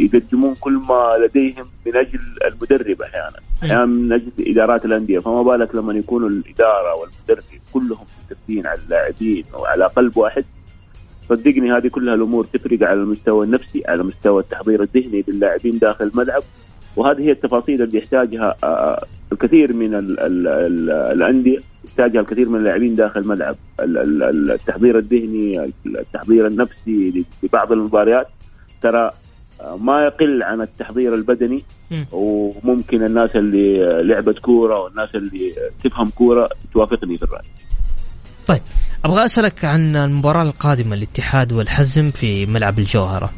يقدمون 0.00 0.54
كل 0.60 0.72
ما 0.72 1.16
لديهم 1.24 1.64
من 1.86 1.96
أجل 1.96 2.20
المدرب 2.44 3.02
أحيانا. 3.02 3.36
أحيانا 3.62 3.86
من 3.86 4.12
أجل 4.12 4.30
إدارات 4.38 4.84
الأندية. 4.84 5.18
فما 5.18 5.42
بالك 5.42 5.74
لما 5.74 5.92
يكونوا 5.92 6.28
الإدارة 6.28 6.94
والمدرب 6.94 7.44
كلهم 7.72 8.04
متفقين 8.24 8.66
على 8.66 8.80
اللاعبين 8.84 9.44
وعلى 9.58 9.84
قلب 9.84 10.16
واحد؟ 10.16 10.44
صدقني 11.28 11.72
هذه 11.72 11.88
كلها 11.88 12.14
الأمور 12.14 12.44
تفرق 12.44 12.88
على 12.88 13.00
المستوى 13.00 13.46
النفسي 13.46 13.82
على 13.88 14.02
مستوى 14.02 14.42
التحضير 14.42 14.82
الذهني 14.82 15.24
للاعبين 15.28 15.78
داخل 15.78 16.04
الملعب. 16.04 16.42
وهذه 16.96 17.20
هي 17.20 17.30
التفاصيل 17.30 17.82
اللي 17.82 17.98
يحتاجها 17.98 18.54
آه، 18.64 18.66
آه، 18.66 19.04
الكثير 19.32 19.72
من 19.72 19.94
ال 19.94 20.20
ال 20.20 20.48
ال 20.48 20.90
الأندية. 20.90 21.58
يحتاجها 21.90 22.20
الكثير 22.20 22.48
من 22.48 22.58
اللاعبين 22.58 22.94
داخل 22.94 23.20
الملعب 23.20 23.56
التحضير 23.80 24.98
الذهني 24.98 25.70
التحضير 25.86 26.46
النفسي 26.46 27.24
لبعض 27.42 27.72
المباريات 27.72 28.26
ترى 28.82 29.10
آه، 29.60 29.76
ما 29.76 30.04
يقل 30.04 30.42
عن 30.42 30.60
التحضير 30.60 31.14
البدني 31.14 31.64
وممكن 32.12 33.04
الناس 33.04 33.30
اللي 33.36 33.78
لعبت 34.02 34.38
كورة 34.38 34.80
والناس 34.80 35.14
اللي 35.14 35.52
تفهم 35.84 36.10
كورة 36.10 36.48
توافقني 36.72 37.16
في 37.16 37.22
الرأي. 37.22 37.48
طيب 38.46 38.60
أبغى 39.04 39.24
أسألك 39.24 39.64
عن 39.64 39.96
المباراة 39.96 40.42
القادمة 40.42 40.94
الاتحاد 40.96 41.52
والحزم 41.52 42.10
في 42.10 42.46
ملعب 42.46 42.78
الجوهرة. 42.78 43.30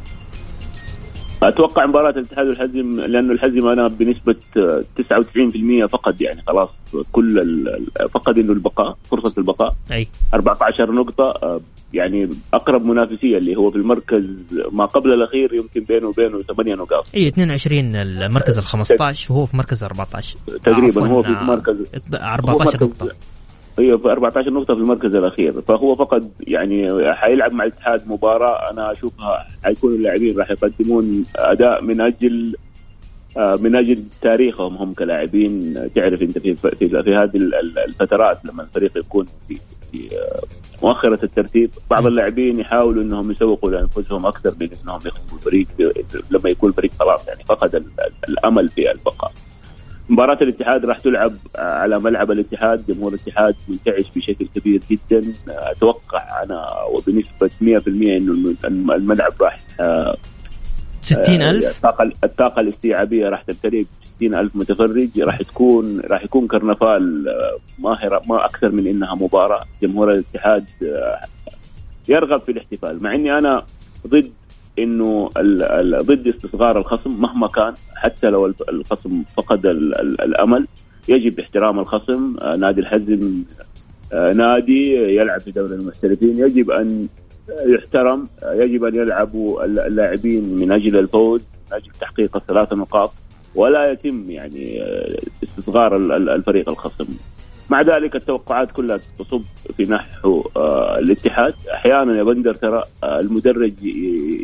أتوقع 1.48 1.86
مباراة 1.86 2.10
الاتحاد 2.10 2.46
والحزم 2.46 3.00
لأنه 3.00 3.32
الحزم 3.32 3.68
أنا 3.68 3.88
بنسبة 3.88 4.34
99% 4.98 5.86
فقد 5.86 6.20
يعني 6.20 6.42
خلاص 6.46 6.68
كل 7.12 7.64
فقد 8.14 8.38
إنه 8.38 8.52
البقاء 8.52 8.96
فرصة 9.10 9.34
البقاء. 9.38 9.74
أي. 9.92 10.08
14 10.34 10.92
نقطة 10.92 11.24
آه، 11.42 11.60
يعني 11.94 12.28
أقرب 12.54 12.84
منافسية 12.86 13.36
اللي 13.36 13.56
هو 13.56 13.70
في 13.70 13.76
المركز 13.76 14.24
ما 14.72 14.84
قبل 14.84 15.12
الأخير 15.12 15.54
يمكن 15.54 15.80
بينه 15.80 16.08
وبينه 16.08 16.42
8 16.42 16.74
نقاط. 16.74 17.06
أي 17.14 17.28
22 17.28 17.96
المركز 17.96 18.58
ال 18.58 18.64
15 18.64 19.32
وهو 19.32 19.46
في 19.46 19.56
مركز 19.56 19.84
14 19.84 20.36
تقريبا 20.64 21.06
هو 21.08 21.22
في 21.22 21.28
آه، 21.28 21.42
مركز 21.44 21.76
14 22.14 22.64
مركز- 22.64 22.82
نقطة. 22.82 23.14
أيوه 23.78 23.98
في 23.98 24.08
14 24.12 24.50
نقطة 24.50 24.74
في 24.74 24.80
المركز 24.80 25.14
الأخير. 25.14 25.60
فهو 25.60 25.94
فقد 25.94 26.30
يعني 26.40 27.04
حيلعب 27.14 27.52
مع 27.52 27.64
الاتحاد 27.64 28.08
مباراة. 28.08 28.70
أنا 28.70 28.92
أشوفها 28.92 29.46
حيكون 29.64 29.94
اللاعبين 29.94 30.38
راح 30.38 30.50
يقدمون 30.50 31.24
أداء 31.36 31.82
من 31.84 32.00
أجل 32.00 32.54
آه، 33.36 33.56
من 33.56 33.76
أجل 33.76 34.04
تاريخهم 34.20 34.76
هم 34.76 34.92
كلاعبين. 34.92 35.74
تعرف 35.94 36.22
أنت 36.22 36.38
في 36.38 36.54
في, 36.54 36.70
في 37.02 37.14
هذه 37.14 37.36
ال- 37.36 37.54
ال- 37.54 37.78
الفترات 37.78 38.38
لما 38.44 38.62
الفريق 38.62 38.98
يكون 38.98 39.26
في, 39.48 39.56
في 39.92 40.16
آه، 40.16 40.40
مؤخرة 40.82 41.24
الترتيب 41.24 41.70
بعض 41.90 42.06
اللاعبين 42.06 42.60
يحاولوا 42.60 43.02
أنهم 43.02 43.30
يسوقوا 43.30 43.70
لأنفسهم 43.70 44.26
أكثر 44.26 44.54
من 44.60 44.68
أنهم 44.84 45.00
يخطفوا 45.06 45.38
الفريق. 45.38 45.66
لما 46.30 46.50
يكون 46.50 46.68
الفريق 46.70 46.90
خلاص 47.00 47.28
يعني 47.28 47.44
فقد 47.44 47.74
ال- 47.74 47.82
ال- 48.06 48.28
الأمل 48.28 48.68
في 48.68 48.90
البقاء. 48.92 49.32
مباراة 50.12 50.38
الاتحاد 50.42 50.84
راح 50.84 50.98
تلعب 50.98 51.32
على 51.56 51.98
ملعب 52.00 52.30
الاتحاد. 52.30 52.84
جمهور 52.88 53.14
الاتحاد 53.14 53.54
منتعش 53.68 54.04
بشكل 54.16 54.46
كبير 54.54 54.80
جدا. 54.90 55.32
أتوقع 55.48 56.42
أنا 56.42 56.66
وبنسبة 56.94 57.50
100% 57.60 58.16
إنه 58.16 58.54
الم- 58.64 58.92
الملعب 58.92 59.32
راح 59.42 59.60
آه، 59.80 60.16
60000 61.02 61.76
الطاقة 61.76 62.10
الطاقة 62.24 62.60
الاستيعابية 62.60 63.28
راح 63.28 63.42
تمتلئ 63.42 63.82
ب 63.82 63.86
60000 64.04 64.56
متفرج. 64.56 65.20
راح 65.20 65.42
تكون 65.42 66.00
راح 66.00 66.24
يكون 66.24 66.46
كرنفال 66.46 67.28
آه، 67.28 67.58
ماهرة 67.78 68.22
ما 68.28 68.44
أكثر 68.44 68.68
من 68.72 68.86
إنها 68.86 69.14
مباراة. 69.14 69.64
جمهور 69.82 70.10
الاتحاد 70.12 70.64
آه، 70.82 71.20
يرغب 72.08 72.40
في 72.42 72.52
الاحتفال. 72.52 73.02
مع 73.02 73.14
إني 73.14 73.38
أنا 73.38 73.62
ضد 74.06 74.32
ال- 74.78 76.06
ضد 76.06 76.28
استصغار 76.28 76.78
الخصم 76.78 77.20
مهما 77.20 77.48
كان 77.48 77.74
حتى 77.94 78.26
لو 78.26 78.52
الخصم 78.68 79.22
فقد 79.36 79.66
ال- 79.66 79.94
ال- 80.00 80.20
الأمل 80.20 80.66
يجب 81.08 81.40
احترام 81.40 81.78
الخصم. 81.78 82.36
آه، 82.40 82.56
نادي 82.56 82.80
الحزم 82.80 83.42
آه، 84.12 84.32
نادي 84.32 84.94
يلعب 84.94 85.40
في 85.40 85.50
دوري 85.50 85.74
المحترفين. 85.74 86.38
يجب 86.38 86.70
أن 86.70 87.08
يحترم 87.66 88.28
يجب 88.52 88.84
أن 88.84 88.94
يلعبوا 88.96 89.64
اللاعبين 89.64 90.56
من 90.56 90.72
أجل 90.72 90.98
الفوز 90.98 91.40
من 91.40 91.76
أجل 91.76 91.90
تحقيق 92.00 92.36
الثلاث 92.36 92.72
نقاط. 92.72 93.12
ولا 93.54 93.92
يتم 93.92 94.30
يعني 94.30 94.82
استصغار 95.44 95.96
ال- 95.96 96.12
ال- 96.12 96.30
الفريق 96.30 96.68
الخصم. 96.68 97.06
مع 97.70 97.82
ذلك 97.82 98.16
التوقعات 98.16 98.72
كلها 98.72 98.98
تصب 99.18 99.42
في 99.76 99.82
نحو 99.82 100.48
آه، 100.56 100.98
الاتحاد. 100.98 101.54
أحيانا 101.74 102.18
يا 102.18 102.22
بندر 102.22 102.54
ترى 102.54 102.82
آه، 103.04 103.20
المدرج 103.20 103.72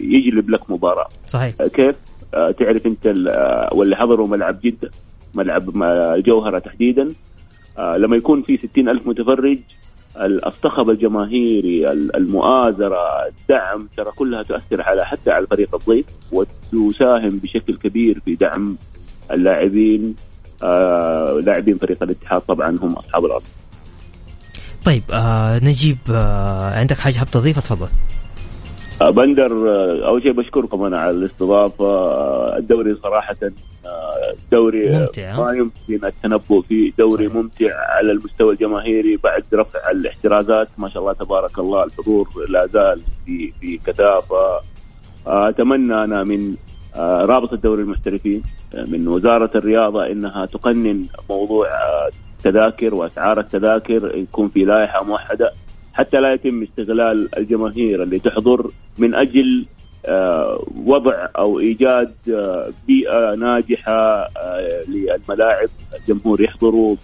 يجلب 0.03 0.51
لك 0.51 0.71
مباراة. 0.71 1.09
صحيح. 1.27 1.55
آه، 1.61 1.67
كيف؟ 1.67 1.97
تعرف 2.33 2.87
أنت 2.87 3.07
ال- 3.07 3.69
واللي 3.73 3.97
حضروا 3.97 4.27
ملعب 4.29 4.59
جدة 4.65 4.91
ملعب 5.35 5.83
الجوهره 5.83 6.59
تحديدا. 6.59 7.09
لما 7.79 8.17
يكون 8.17 8.43
في 8.43 8.57
ستين 8.57 8.89
ألف 8.89 9.07
متفرج 9.07 9.59
الصخب 10.17 10.91
الجماهيري 10.91 11.91
ال- 11.93 12.17
المؤازرة 12.17 12.99
الدعم 13.29 13.89
ترى 13.97 14.11
كلها 14.17 14.43
تؤثر 14.43 14.83
على 14.83 15.05
حتى 15.07 15.31
على 15.31 15.43
الفريق 15.45 15.75
الضيف 15.75 16.05
وتساهم 16.33 17.29
بشكل 17.43 17.75
كبير 17.75 18.21
في 18.25 18.35
دعم 18.35 18.77
اللاعبين. 19.31 20.15
لاعبين 21.41 21.79
فريق 21.79 22.03
الاتحاد 22.03 22.41
طبعا 22.41 22.79
هم 22.83 22.93
أصحاب 22.93 23.25
الأرض. 23.25 23.43
طيب 24.85 25.03
آه 25.13 25.59
نجيب 25.59 25.99
آه 26.11 26.79
عندك 26.79 26.97
حاجة 26.97 27.15
حاب 27.15 27.27
تضيفها؟ 27.31 27.61
تفضل. 27.61 27.89
آه 29.03 29.11
بندر 29.11 29.53
آه 29.53 30.07
أول 30.07 30.23
شيء 30.23 30.33
بشكركم 30.33 30.83
أنا 30.83 30.99
على 30.99 31.11
الاستضافة. 31.11 31.85
آه 31.85 32.57
الدوري 32.59 32.97
صراحة 33.03 33.37
آه 33.87 34.35
دوري 34.53 34.97
آه، 34.97 35.01
ممتع،؟ 35.01 35.37
ما 35.37 35.53
يمكن 35.53 36.07
التنبؤ 36.07 36.63
فيه 36.63 36.93
دوري 36.99 37.29
صحيح. 37.29 37.37
ممتع 37.37 37.75
على 37.97 38.13
المستوى 38.13 38.53
الجماهيري 38.53 39.17
بعد 39.17 39.45
رفع 39.55 39.91
الاحترازات. 39.91 40.69
ما 40.79 40.89
شاء 40.89 41.03
الله 41.03 41.13
تبارك 41.13 41.59
الله 41.59 41.85
الحضور 41.85 42.29
لا 42.49 42.67
زال 42.67 43.01
في 43.27 43.53
في 43.61 43.79
كثافة. 43.87 44.61
آه، 45.27 45.49
أتمنى 45.49 46.05
أنا 46.05 46.25
من 46.25 46.55
آه، 46.97 47.25
رابطة 47.25 47.57
دوري 47.57 47.83
المحترفين. 47.83 48.43
آه، 48.45 48.58
من 48.75 49.09
وزارة 49.09 49.51
الرياضة 49.55 50.07
إنها 50.07 50.47
تقنن 50.47 51.05
موضوع 51.31 51.69
آه، 51.69 52.11
التذاكر 52.39 52.95
وأسعار 52.95 53.41
التذاكر 53.41 54.17
يكون 54.17 54.49
في 54.49 54.65
لائحة 54.65 55.05
موحدة 55.05 55.53
حتى 55.95 56.21
لا 56.21 56.33
يتم 56.33 56.63
استغلال 56.63 57.39
الجماهير 57.39 58.03
اللي 58.03 58.19
تحضر 58.19 58.71
من 58.99 59.15
أجل 59.15 59.67
آه، 60.07 60.65
وضع 60.87 61.29
أو 61.39 61.59
إيجاد 61.59 62.15
آه، 62.31 62.71
بيئة 62.87 63.35
ناجحة 63.35 63.93
آه، 63.93 64.83
للملاعب 64.89 65.69
الجمهور 66.01 66.41
يحضروا 66.43 66.97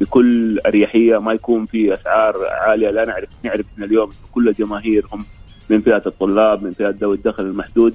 بكل 0.00 0.58
أريحية 0.66 1.18
ما 1.18 1.32
يكون 1.32 1.66
في 1.66 1.94
أسعار 1.94 2.34
عالية 2.50 2.90
لا 2.90 3.04
نعرف 3.04 3.28
نعرف 3.44 3.66
إن 3.78 3.84
اليوم 3.84 4.10
كل 4.32 4.48
الجماهير 4.48 5.06
هم 5.12 5.24
من 5.70 5.80
فئة 5.80 6.02
الطلاب 6.06 6.62
من 6.62 6.72
فئة 6.72 6.94
ذوي 7.00 7.16
الدخل 7.16 7.42
المحدود. 7.42 7.94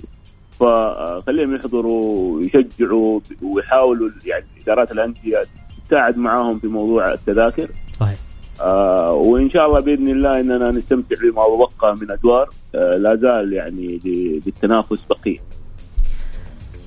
فخليهم 0.60 1.56
يحضروا 1.56 2.36
ويشجعوا 2.36 3.20
ويحاولوا 3.42 4.10
يعني 4.26 4.46
إدارات 4.64 4.92
الأندية 4.92 5.40
تساعد 5.88 6.18
معاهم 6.18 6.60
في 6.60 6.68
موضوع 6.68 7.14
التذاكر. 7.14 7.68
صحيح. 8.00 8.18
آه 8.62 9.12
وإن 9.12 9.50
شاء 9.50 9.66
الله 9.66 9.82
بإذن 9.82 10.08
الله 10.08 10.40
إننا 10.40 10.72
نستمتع 10.72 11.16
بما 11.22 11.42
بقى 11.80 11.96
من 12.02 12.12
أدوار 12.12 12.50
آه 12.76 12.98
لا 12.98 13.16
زال 13.16 13.54
يعني 13.54 14.00
للتنافس 14.06 15.00
بقية. 15.10 15.40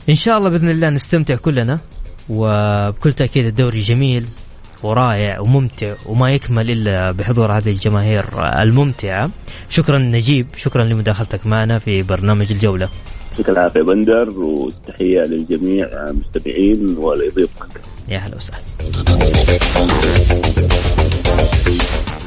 إن 0.09 0.15
شاء 0.15 0.39
الله 0.39 0.51
بإذن 0.51 0.71
الله 0.71 0.91
نستمتع 0.91 1.37
كلنا 1.37 1.79
وبكل 2.31 3.13
تأكيد 3.13 3.47
الدوري 3.47 3.81
جميل 3.81 4.25
ورائع 4.83 5.41
وممتع 5.41 5.95
وما 6.07 6.31
يكمل 6.31 6.71
إلا 6.71 7.11
بحضور 7.11 7.53
هذه 7.53 7.71
الجماهير 7.71 8.25
الممتعة. 8.63 9.31
شكرا 9.71 9.99
نجيب 9.99 10.47
شكرا 10.57 10.85
لمداخلتك 10.85 11.47
معنا 11.47 11.79
في 11.79 12.03
برنامج 12.03 12.53
الجولة. 12.53 12.89
يعطيك 13.33 13.51
العافيه 13.51 13.83
بندر 13.83 14.31
والتحيه 14.31 15.21
للجميع 15.21 15.87
المستمعين 15.87 16.97
ولضيوفك. 16.99 17.81
يا 18.09 18.19
هلا 18.19 18.37
وسهلا. 18.37 18.63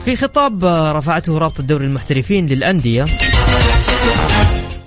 في 0.06 0.16
خطاب 0.16 0.66
رفعته 0.96 1.38
رابطة 1.38 1.64
دوري 1.64 1.86
المحترفين 1.86 2.48
للأندية. 2.48 3.06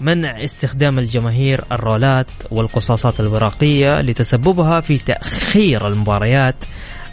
منع 0.00 0.44
استخدام 0.44 0.98
الجماهير 0.98 1.60
الرولات 1.72 2.26
والقصاصات 2.50 3.20
الورقية 3.20 4.00
لتسببها 4.00 4.80
في 4.80 4.98
تأخير 4.98 5.86
المباريات 5.86 6.56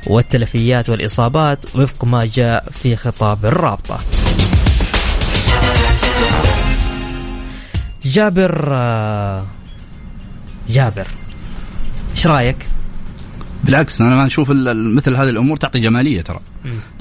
والتلفيات 0.07 0.89
والإصابات 0.89 1.59
وفق 1.75 2.05
ما 2.05 2.29
جاء 2.33 2.63
في 2.71 2.95
خطاب 2.95 3.45
الرابطة. 3.45 3.99
جابر 8.05 8.67
آه، 8.71 9.45
جابر. 10.69 11.07
إيش 12.11 12.27
رأيك؟ 12.27 12.55
بالعكس 13.63 14.01
أنا 14.01 14.15
ما 14.15 14.23
ال- 14.51 14.95
مثل 14.95 15.15
هذه 15.15 15.29
الأمور 15.29 15.57
تعطي 15.57 15.79
جمالية 15.79 16.21
ترى. 16.21 16.39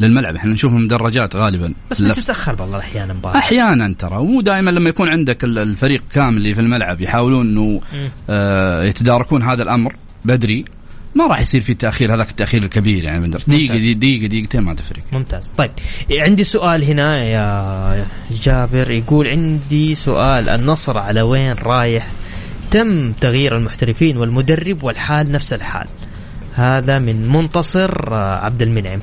للملعب. 0.01 0.37
إحنا 0.37 0.53
نشوف 0.53 0.73
المدرجات 0.73 1.37
غالبا. 1.37 1.75
بس 1.91 2.01
بتتاخر 2.03 2.63
والله 2.63 2.79
أحيانا 2.79 3.13
مباراة. 3.15 3.39
أحيانا 3.39 3.95
ترى. 3.99 4.17
مو 4.19 4.41
دائما 4.41 4.71
لما 4.71 4.89
يكون 4.89 5.09
عندك 5.09 5.45
ال- 5.45 5.59
الفريق 5.59 6.03
كامل 6.13 6.37
اللي 6.37 6.55
في 6.55 6.61
الملعب 6.61 7.01
يحاولون 7.01 7.47
إنه 7.49 7.81
آه 8.31 8.85
يتداركون 8.85 9.43
هذا 9.43 9.63
الأمر 9.63 9.95
بدري. 10.25 10.65
ما 11.15 11.27
راح 11.27 11.41
يصير 11.41 11.61
في 11.61 11.75
تأخير 11.75 12.15
هذاك 12.15 12.31
التأخير 12.31 12.63
الكبير 12.63 13.05
يعني 13.05 13.21
بندر 13.21 13.43
دقيقة. 13.47 13.75
دقيقة 13.75 14.27
دقيقتين 14.27 14.61
ما 14.61 14.75
تفرق. 14.75 15.03
ممتاز. 15.13 15.53
طيب 15.57 15.71
عندي 16.11 16.45
سؤال 16.45 16.85
هنا 16.85 17.25
يا 17.25 18.07
جابر. 18.43 18.91
يقول 18.91 19.29
عندي 19.29 19.95
سؤال 19.95 20.49
النصر 20.49 20.99
على 20.99 21.23
وين 21.23 21.53
رايح؟ 21.53 22.11
تم 22.71 23.13
تغيير 23.13 23.57
المحترفين 23.57 24.17
والمدرب 24.17 24.83
والحال 24.83 25.33
نفس 25.33 25.53
الحال. 25.53 25.87
هذا 26.55 26.99
من 26.99 27.29
منتصر 27.29 28.15
آه، 28.15 28.45
عبد 28.45 28.63
المنعم. 28.63 29.01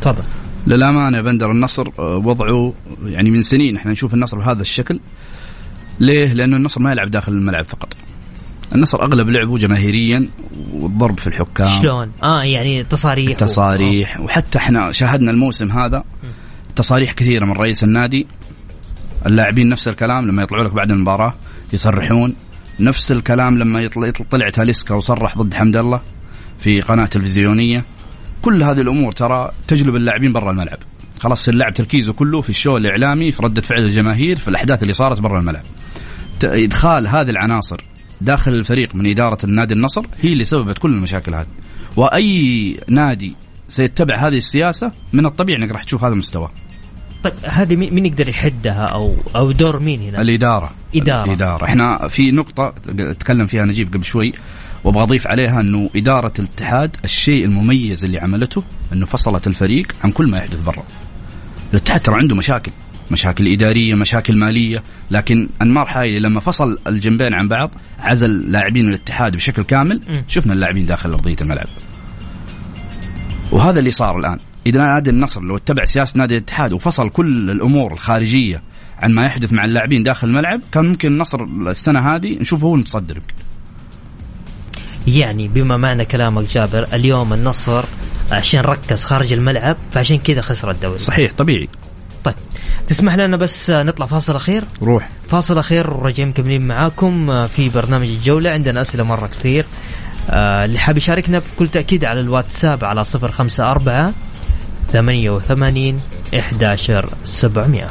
تفضل. 0.00 0.24
للأمانة 0.66 1.20
بندر 1.20 1.50
النصر 1.50 1.88
آه، 1.98 2.16
وضعه 2.16 2.74
يعني 3.04 3.30
من 3.30 3.42
سنين 3.42 3.76
إحنا 3.76 3.92
نشوف 3.92 4.14
النصر 4.14 4.38
بهذا 4.38 4.62
الشكل. 4.62 5.00
ليه؟ 6.00 6.32
لأنه 6.32 6.56
النصر 6.56 6.80
ما 6.80 6.92
يلعب 6.92 7.10
داخل 7.10 7.32
الملعب 7.32 7.64
فقط. 7.64 7.96
النصر 8.74 9.02
أغلب 9.02 9.28
لعبه 9.28 9.58
جماهيريا 9.58 10.28
والضرب 10.72 11.20
في 11.20 11.26
الحكام. 11.26 11.80
شلون؟ 11.82 12.12
آه 12.22 12.42
يعني 12.42 12.84
تصاريح 12.84 13.38
تصاريح 13.38 14.20
وحتى 14.20 14.58
إحنا 14.58 14.92
شاهدنا 14.92 15.30
الموسم 15.30 15.70
هذا 15.70 16.04
تصاريح 16.76 17.12
كثيرة 17.12 17.46
من 17.46 17.52
رئيس 17.52 17.84
النادي. 17.84 18.26
اللاعبين 19.26 19.68
نفس 19.68 19.88
الكلام 19.88 20.28
لما 20.28 20.42
يطلعوا 20.42 20.64
لك 20.64 20.72
بعد 20.72 20.90
المباراة 20.90 21.34
يصرحون. 21.72 22.34
نفس 22.80 23.12
الكلام 23.12 23.58
لما 23.58 23.80
يطلع 23.80 24.10
طلع 24.30 24.50
تاليسكا 24.50 24.94
وصرح 24.94 25.38
ضد 25.38 25.54
حمد 25.54 25.76
الله 25.76 26.00
في 26.58 26.80
قناة 26.80 27.06
تلفزيونية. 27.06 27.84
كل 28.42 28.62
هذه 28.62 28.80
الأمور 28.80 29.12
ترى 29.12 29.50
تجلب 29.68 29.96
اللاعبين 29.96 30.32
برا 30.32 30.50
الملعب. 30.50 30.78
خلاص 31.20 31.48
اللاعب 31.48 31.74
تركيزه 31.74 32.12
كله 32.12 32.40
في 32.40 32.50
الشو 32.50 32.76
الإعلامي 32.76 33.32
في 33.32 33.42
ردة 33.42 33.62
فعل 33.62 33.84
الجماهير 33.84 34.38
في 34.38 34.48
الأحداث 34.48 34.82
اللي 34.82 34.92
صارت 34.92 35.20
برا 35.20 35.40
الملعب. 35.40 35.62
إدخال 36.44 37.08
هذه 37.08 37.30
العناصر 37.30 37.80
داخل 38.24 38.52
الفريق 38.54 38.94
من 38.94 39.10
إدارة 39.10 39.38
النادي 39.44 39.74
النصر 39.74 40.06
هي 40.20 40.32
اللي 40.32 40.44
سببت 40.44 40.78
كل 40.78 40.92
المشاكل 40.92 41.34
هذه. 41.34 41.46
وأي 41.96 42.80
نادي 42.88 43.34
سيتبع 43.68 44.16
هذه 44.16 44.36
السياسة 44.36 44.92
من 45.12 45.26
الطبيعي 45.26 45.58
إنك 45.62 45.72
راح 45.72 45.84
تشوف 45.84 46.04
هذا 46.04 46.12
المستوى. 46.12 46.48
طيب 47.24 47.32
هذه 47.44 47.76
مين 47.76 48.06
يقدر 48.06 48.28
يحدها 48.28 48.86
أو 48.86 49.16
أو 49.36 49.52
دور 49.52 49.78
مين 49.78 50.00
هنا؟ 50.00 50.20
الإدارة. 50.20 50.70
إدارة. 50.94 51.24
الإدارة. 51.24 51.64
إحنا 51.64 52.08
في 52.08 52.30
نقطة 52.30 52.74
تكلم 53.12 53.46
فيها 53.46 53.64
نجيب 53.64 53.94
قبل 53.94 54.04
شوي 54.04 54.32
وأبغى 54.84 55.02
أضيف 55.02 55.26
عليها 55.26 55.60
إنه 55.60 55.90
إدارة 55.96 56.32
الاتحاد 56.38 56.96
الشيء 57.04 57.44
المميز 57.44 58.04
اللي 58.04 58.18
عملته 58.18 58.62
إنه 58.92 59.06
فصلت 59.06 59.46
الفريق 59.46 59.86
عن 60.04 60.10
كل 60.10 60.26
ما 60.26 60.38
يحدث 60.38 60.60
برا. 60.60 60.82
الاتحاد 61.72 62.00
ترى 62.00 62.18
عنده 62.18 62.36
مشاكل. 62.36 62.72
مشاكل 63.12 63.48
إدارية 63.48 63.94
مشاكل 63.94 64.36
مالية. 64.36 64.82
لكن 65.10 65.48
أنمار 65.62 65.86
حايلي 65.86 66.18
لما 66.18 66.40
فصل 66.40 66.78
الجنبين 66.86 67.34
عن 67.34 67.48
بعض 67.48 67.70
عزل 67.98 68.52
لاعبين 68.52 68.88
الاتحاد 68.88 69.36
بشكل 69.36 69.62
كامل 69.62 70.24
شفنا 70.28 70.52
اللاعبين 70.52 70.86
داخل 70.86 71.10
أرضية 71.10 71.36
الملعب. 71.40 71.68
وهذا 73.52 73.78
اللي 73.78 73.90
صار 73.90 74.18
الآن. 74.18 74.38
إذا 74.66 74.80
نادي 74.80 75.10
النصر 75.10 75.42
لو 75.42 75.56
اتبع 75.56 75.84
سياسة 75.84 76.18
نادي 76.18 76.36
الاتحاد 76.36 76.72
وفصل 76.72 77.10
كل 77.10 77.50
الأمور 77.50 77.92
الخارجية 77.92 78.62
عن 78.98 79.12
ما 79.12 79.26
يحدث 79.26 79.52
مع 79.52 79.64
اللاعبين 79.64 80.02
داخل 80.02 80.28
الملعب 80.28 80.60
كان 80.72 80.84
ممكن 80.84 81.08
النصر 81.08 81.44
السنة 81.44 82.14
هذه 82.14 82.38
نشوفه 82.40 82.66
هو 82.66 82.74
المتصدر. 82.74 83.16
يمكن 83.16 83.34
يعني 85.06 85.48
بما 85.48 85.76
معنى 85.76 86.04
كلامك 86.04 86.48
جابر 86.48 86.86
اليوم 86.92 87.32
النصر 87.32 87.84
عشان 88.32 88.60
ركز 88.60 89.02
خارج 89.02 89.32
الملعب 89.32 89.76
فعشان 89.92 90.18
كذا 90.18 90.40
خسر 90.40 90.70
الدوري. 90.70 90.98
صحيح 90.98 91.32
طبيعي. 91.38 91.68
طيب 92.24 92.34
تسمح 92.86 93.14
لنا 93.14 93.36
بس 93.36 93.70
نطلع 93.70 94.06
فاصل 94.06 94.34
أخير؟ 94.36 94.64
روح. 94.82 95.08
فاصل 95.28 95.58
أخير 95.58 95.90
ورجعين 95.90 96.28
مكملين 96.28 96.66
معاكم 96.66 97.46
في 97.46 97.68
برنامج 97.68 98.08
الجولة. 98.08 98.50
عندنا 98.50 98.80
أسئلة 98.82 99.04
مرة 99.04 99.26
كثير. 99.26 99.66
آه، 100.30 100.64
اللي 100.64 100.78
حاب 100.78 100.96
يشاركنا 100.96 101.38
بكل 101.38 101.68
تأكيد 101.68 102.04
على 102.04 102.20
الواتساب 102.20 102.84
على 102.84 103.04
054 103.04 104.12
88 104.92 106.00
11 106.34 107.08
700 107.24 107.86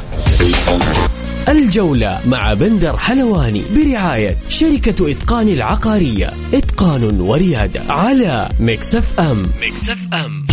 الجولة 1.48 2.20
مع 2.26 2.52
بندر 2.52 2.96
حلواني 2.96 3.62
برعاية 3.76 4.36
شركة 4.48 5.10
إتقان 5.10 5.48
العقارية. 5.48 6.30
إتقان 6.54 7.20
وريادة 7.20 7.82
على 7.88 8.48
مكسف 8.60 9.20
أم. 9.20 9.42
مكسف 9.62 9.98
أم. 10.14 10.46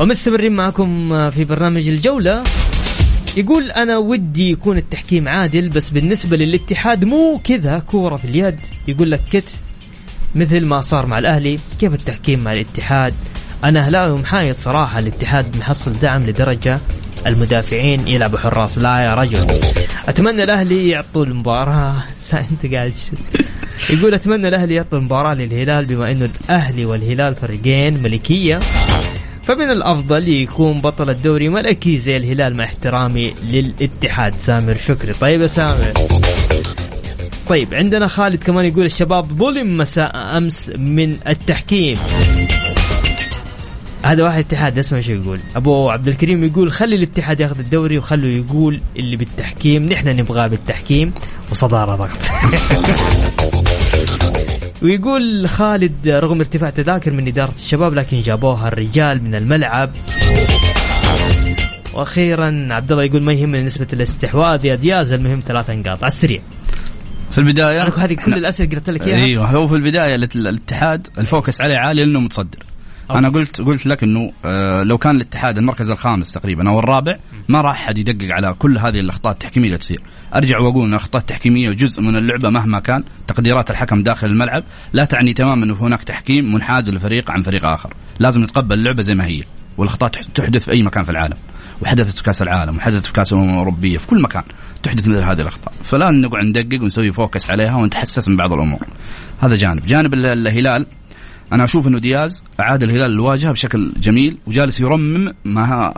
ومستمرين 0.00 0.52
معكم 0.52 1.10
في 1.30 1.44
برنامج 1.44 1.88
الجولة. 1.88 2.44
يقول 3.36 3.70
أنا 3.70 3.98
ودي 3.98 4.50
يكون 4.50 4.78
التحكيم 4.78 5.28
عادل 5.28 5.68
بس 5.68 5.90
بالنسبة 5.90 6.36
للاتحاد 6.36 7.04
مو 7.04 7.40
كذا 7.44 7.78
كورة 7.78 8.16
في 8.16 8.24
اليد. 8.24 8.58
يقول 8.88 9.10
لك 9.10 9.20
كتف 9.30 9.54
مثل 10.34 10.66
ما 10.66 10.80
صار 10.80 11.06
مع 11.06 11.18
الأهلي 11.18 11.58
كيف 11.80 11.94
التحكيم 11.94 12.44
مع 12.44 12.52
الاتحاد؟ 12.52 13.14
أنا 13.64 13.80
أهلاوي 13.80 14.12
ومحايد 14.12 14.56
صراحة 14.56 14.98
الاتحاد 14.98 15.56
محصل 15.56 15.92
دعم 15.92 16.26
لدرجة 16.26 16.78
المدافعين 17.26 18.08
يلعبوا 18.08 18.38
حراس. 18.38 18.78
لا 18.78 18.98
يا 18.98 19.14
رجل. 19.14 19.46
أتمنى 20.08 20.44
الأهلي 20.44 20.88
يعطوا 20.88 21.24
المباراة. 21.24 21.94
أنت 22.50 22.74
قاعد 22.74 22.92
يقول 23.90 24.14
أتمنى 24.14 24.48
الأهلي 24.48 24.74
يعطوا 24.74 24.98
المباراة 24.98 25.34
للهلال 25.34 25.86
بما 25.86 26.12
إنه 26.12 26.30
الأهلي 26.44 26.84
والهلال 26.84 27.34
فريقين 27.34 28.02
ملكية. 28.02 28.60
فمن 29.48 29.70
الأفضل 29.70 30.28
يكون 30.28 30.80
بطل 30.80 31.10
الدوري 31.10 31.48
ملكي 31.48 31.98
زي 31.98 32.16
الهلال 32.16 32.56
مع 32.56 32.64
احترامي 32.64 33.34
للاتحاد. 33.50 34.34
سامر 34.34 34.76
شكري. 34.76 35.12
طيب 35.12 35.40
يا 35.40 35.46
سامر. 35.46 35.92
طيب 37.48 37.74
عندنا 37.74 38.06
خالد 38.08 38.44
كمان 38.44 38.64
يقول 38.64 38.84
الشباب 38.84 39.24
ظلم 39.24 39.76
مساء 39.76 40.36
أمس 40.36 40.72
من 40.78 41.16
التحكيم. 41.28 41.98
هذا 44.02 44.24
واحد 44.24 44.38
اتحاد 44.38 44.78
اسمه 44.78 45.00
شو 45.00 45.12
يقول. 45.12 45.38
أبو 45.56 45.90
عبد 45.90 46.08
الكريم 46.08 46.44
يقول 46.44 46.72
خلي 46.72 46.96
الاتحاد 46.96 47.40
ياخذ 47.40 47.58
الدوري 47.58 47.98
وخلوا 47.98 48.30
يقول 48.30 48.80
اللي 48.96 49.16
بالتحكيم. 49.16 49.82
نحن 49.82 50.08
نبغاه 50.08 50.46
بالتحكيم. 50.46 51.12
وصدارة 51.50 51.96
ضغط. 51.96 52.18
ويقول 54.82 55.48
خالد 55.48 56.08
رغم 56.08 56.38
ارتفاع 56.38 56.70
تذاكر 56.70 57.10
من 57.10 57.28
إدارة 57.28 57.54
الشباب 57.54 57.94
لكن 57.94 58.20
جابوها 58.20 58.68
الرجال 58.68 59.24
من 59.24 59.34
الملعب. 59.34 59.90
وأخيرا 61.94 62.68
عبد 62.70 62.92
الله 62.92 63.04
يقول 63.04 63.22
ما 63.22 63.32
يهمني 63.32 63.64
نسبة 63.64 63.86
الاستحواذ 63.92 64.64
يا 64.64 64.74
دياز 64.74 65.12
المهم 65.12 65.42
ثلاث 65.46 65.70
نقاط. 65.70 66.04
على 66.04 66.12
السريع. 66.12 66.40
في 67.30 67.38
البداية 67.38 67.82
هذه 67.82 68.14
كل 68.14 68.34
الأسئلة 68.34 68.70
قلت 68.70 68.90
لك 68.90 69.06
إياها. 69.06 69.24
إيوه 69.24 69.46
هو 69.46 69.68
في 69.68 69.74
البداية 69.74 70.14
الاتحاد 70.14 71.06
ال 71.18 71.25
focus 71.25 71.60
عليه 71.60 71.76
عالي 71.76 72.04
لأنه 72.04 72.20
متصدر. 72.20 72.58
okay. 73.10 73.18
أنا 73.18 73.28
قلت 73.28 73.60
قلت 73.60 73.86
لك 73.86 74.02
إنه 74.02 74.32
آه 74.44 74.82
لو 74.82 74.98
كان 74.98 75.16
الاتحاد 75.16 75.58
المركز 75.58 75.90
الخامس 75.90 76.32
تقريبا 76.32 76.68
أو 76.68 76.78
الرابع 76.78 77.16
ما 77.48 77.60
راح 77.60 77.82
أحد 77.82 77.98
يدقق 77.98 78.34
على 78.34 78.54
كل 78.58 78.78
هذه 78.78 79.00
الأخطاء 79.00 79.32
التحكيمية 79.32 79.66
اللي 79.66 79.78
تصير. 79.78 80.02
أرجع 80.34 80.58
وأقول 80.58 80.86
إن 80.86 80.90
الأخطاء 80.90 81.20
التحكيمية 81.20 81.70
جزء 81.70 82.02
من 82.02 82.16
اللعبة 82.16 82.50
مهما 82.50 82.80
كان 82.80 83.04
تقديرات 83.26 83.70
الحكم 83.70 84.02
داخل 84.02 84.26
الملعب 84.26 84.64
لا 84.92 85.04
تعني 85.04 85.32
تماما 85.32 85.64
انه 85.64 85.74
هناك 85.74 86.02
تحكيم 86.02 86.52
منحاز 86.52 86.90
لفريق 86.90 87.30
عن 87.30 87.42
فريق 87.42 87.66
آخر. 87.66 87.94
لازم 88.18 88.42
نتقبل 88.42 88.78
اللعبة 88.78 89.02
زي 89.02 89.14
ما 89.14 89.24
هي 89.24 89.42
والأخطاء 89.76 90.10
تحدث 90.10 90.64
في 90.64 90.70
أي 90.70 90.82
مكان 90.82 91.04
في 91.04 91.10
العالم 91.10 91.36
وحدثت 91.82 92.16
في 92.16 92.22
كأس 92.22 92.42
العالم 92.42 92.76
وحدثت 92.76 93.06
في 93.06 93.12
كأس 93.12 93.32
الأمم 93.32 93.50
الأوروبية 93.50 93.98
في 93.98 94.06
كل 94.06 94.22
مكان 94.22 94.42
تحدث 94.82 95.08
مثل 95.08 95.22
هذه 95.22 95.40
الأخطاء. 95.40 95.74
فلا 95.84 96.10
نقعد 96.10 96.44
ندقق 96.44 96.82
ونسوي 96.82 97.12
فوكس 97.12 97.50
عليها 97.50 97.76
ونتحسس 97.76 98.28
من 98.28 98.36
بعض 98.36 98.52
الأمور. 98.52 98.86
هذا 99.40 99.56
جانب. 99.56 99.86
جانب 99.86 100.14
الهلال 100.14 100.86
أنا 101.52 101.64
أشوف 101.64 101.86
إنه 101.86 101.98
دياز 101.98 102.44
أعاد 102.60 102.82
الهلال 102.82 103.10
الواجهه 103.10 103.52
بشكل 103.52 103.92
جميل 103.96 104.38
وجالس 104.46 104.80
يرمم 104.80 105.34
ما 105.44 105.92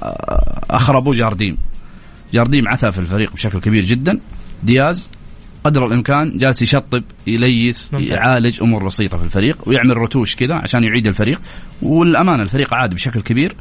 أخربه 0.71 1.15
جارديم. 1.15 1.57
جارديم 2.33 2.69
عثى 2.69 2.93
في 2.93 2.99
الفريق 2.99 3.33
بشكل 3.33 3.61
كبير 3.61 3.85
جدا. 3.85 4.19
دياز 4.63 5.11
قدر 5.65 5.87
الإمكان 5.87 6.37
جالس 6.37 6.63
يشطب 6.63 7.03
يليس 7.27 7.95
ممتاز. 7.95 8.11
يعالج 8.11 8.63
أمور 8.63 8.85
بسيطة 8.85 9.19
في 9.19 9.25
الفريق 9.25 9.59
ويعمل 9.67 9.97
رتوش 9.97 10.37
كذا 10.37 10.55
عشان 10.55 10.85
يعيد 10.85 11.07
الفريق. 11.07 11.43
والأمانة 11.83 12.43
الفريق 12.43 12.75
عاد 12.75 12.95
بشكل 12.95 13.21
كبير. 13.21 13.55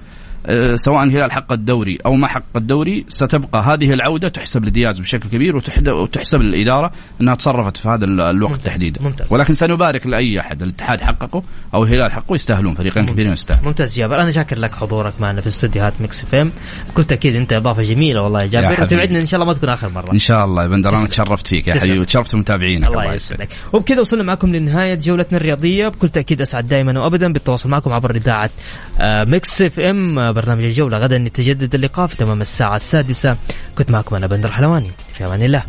سواء 0.75 1.03
الهلال 1.03 1.31
حقق 1.31 1.51
الدوري 1.51 1.97
أو 2.05 2.13
ما 2.13 2.27
حقق 2.27 2.43
الدوري 2.55 3.05
ستبقى 3.07 3.63
هذه 3.63 3.93
العودة 3.93 4.29
تحسب 4.29 4.65
لدياز 4.65 4.99
بشكل 4.99 5.29
كبير 5.29 5.55
وتحسب 5.87 6.41
للإدارة 6.41 6.91
إنها 7.21 7.35
تصرفت 7.35 7.77
في 7.77 7.89
هذا 7.89 8.05
الوقت 8.05 8.51
ممتاز. 8.51 8.65
تحديدا. 8.65 9.03
ممتاز. 9.03 9.33
ولكن 9.33 9.53
سنبارك 9.53 10.07
لأي 10.07 10.39
أحد 10.39 10.61
الاتحاد 10.61 11.01
حققه 11.01 11.43
أو 11.73 11.83
الهلال 11.83 12.11
حقه 12.11 12.35
يستاهلون 12.35 12.73
فريقين 12.73 13.05
كبيرين 13.05 13.31
يستاهلون. 13.31 13.65
ممتاز 13.65 13.97
جابر 13.97 14.21
أنا 14.21 14.31
شاكر 14.31 14.59
لك 14.59 14.75
حضورك 14.75 15.13
معنا 15.19 15.41
في 15.41 15.47
استديوهات 15.47 15.93
Mix 16.01 16.23
FM. 16.23 16.51
بكل 16.89 17.03
تاكيد 17.03 17.35
أنت 17.35 17.53
إضافة 17.53 17.83
جميلة 17.83 18.21
والله 18.21 18.41
يا 18.41 18.47
جابر 18.47 18.83
وتوعدنا 18.83 19.19
إن 19.19 19.25
شاء 19.25 19.41
الله 19.41 19.53
ما 19.53 19.57
تكون 19.57 19.69
آخر 19.69 19.89
مرة. 19.89 20.13
إن 20.13 20.19
شاء 20.19 20.45
الله 20.45 20.63
يا 20.63 20.67
بندر 20.67 20.89
أنا 20.89 21.07
تشرفت 21.07 21.47
فيك 21.47 21.67
يا 21.67 21.79
حبيبي 21.79 21.99
وتشرفت 21.99 22.35
متابعينك 22.35 22.87
الله 22.87 23.13
يسعدك. 23.13 23.49
وبكذا 23.73 23.99
وصلنا 23.99 24.23
معكم 24.23 24.55
لنهاية 24.55 24.95
جولتنا 24.95 25.37
الرياضية. 25.37 25.87
بكل 25.87 26.09
تأكيد 26.09 26.41
أسعد 26.41 26.67
دائما 26.67 26.99
وابدا 26.99 27.33
بالتواصل 27.33 27.69
معكم 27.69 27.93
عبر 27.93 28.15
إذاعة 28.15 28.49
Mix 29.01 29.61
FM 29.61 30.28
برنامج 30.31 30.63
الجولة. 30.63 30.97
غدا 30.97 31.15
يتجدد 31.15 31.75
اللقاء 31.75 32.07
في 32.07 32.17
تمام 32.17 32.41
الساعة 32.41 32.75
السادسة. 32.75 33.37
كنت 33.77 33.91
معكم 33.91 34.15
أنا 34.15 34.27
بندر 34.27 34.51
حلواني. 34.51 34.91
في 35.13 35.25
أمان 35.25 35.43
الله. 35.43 35.63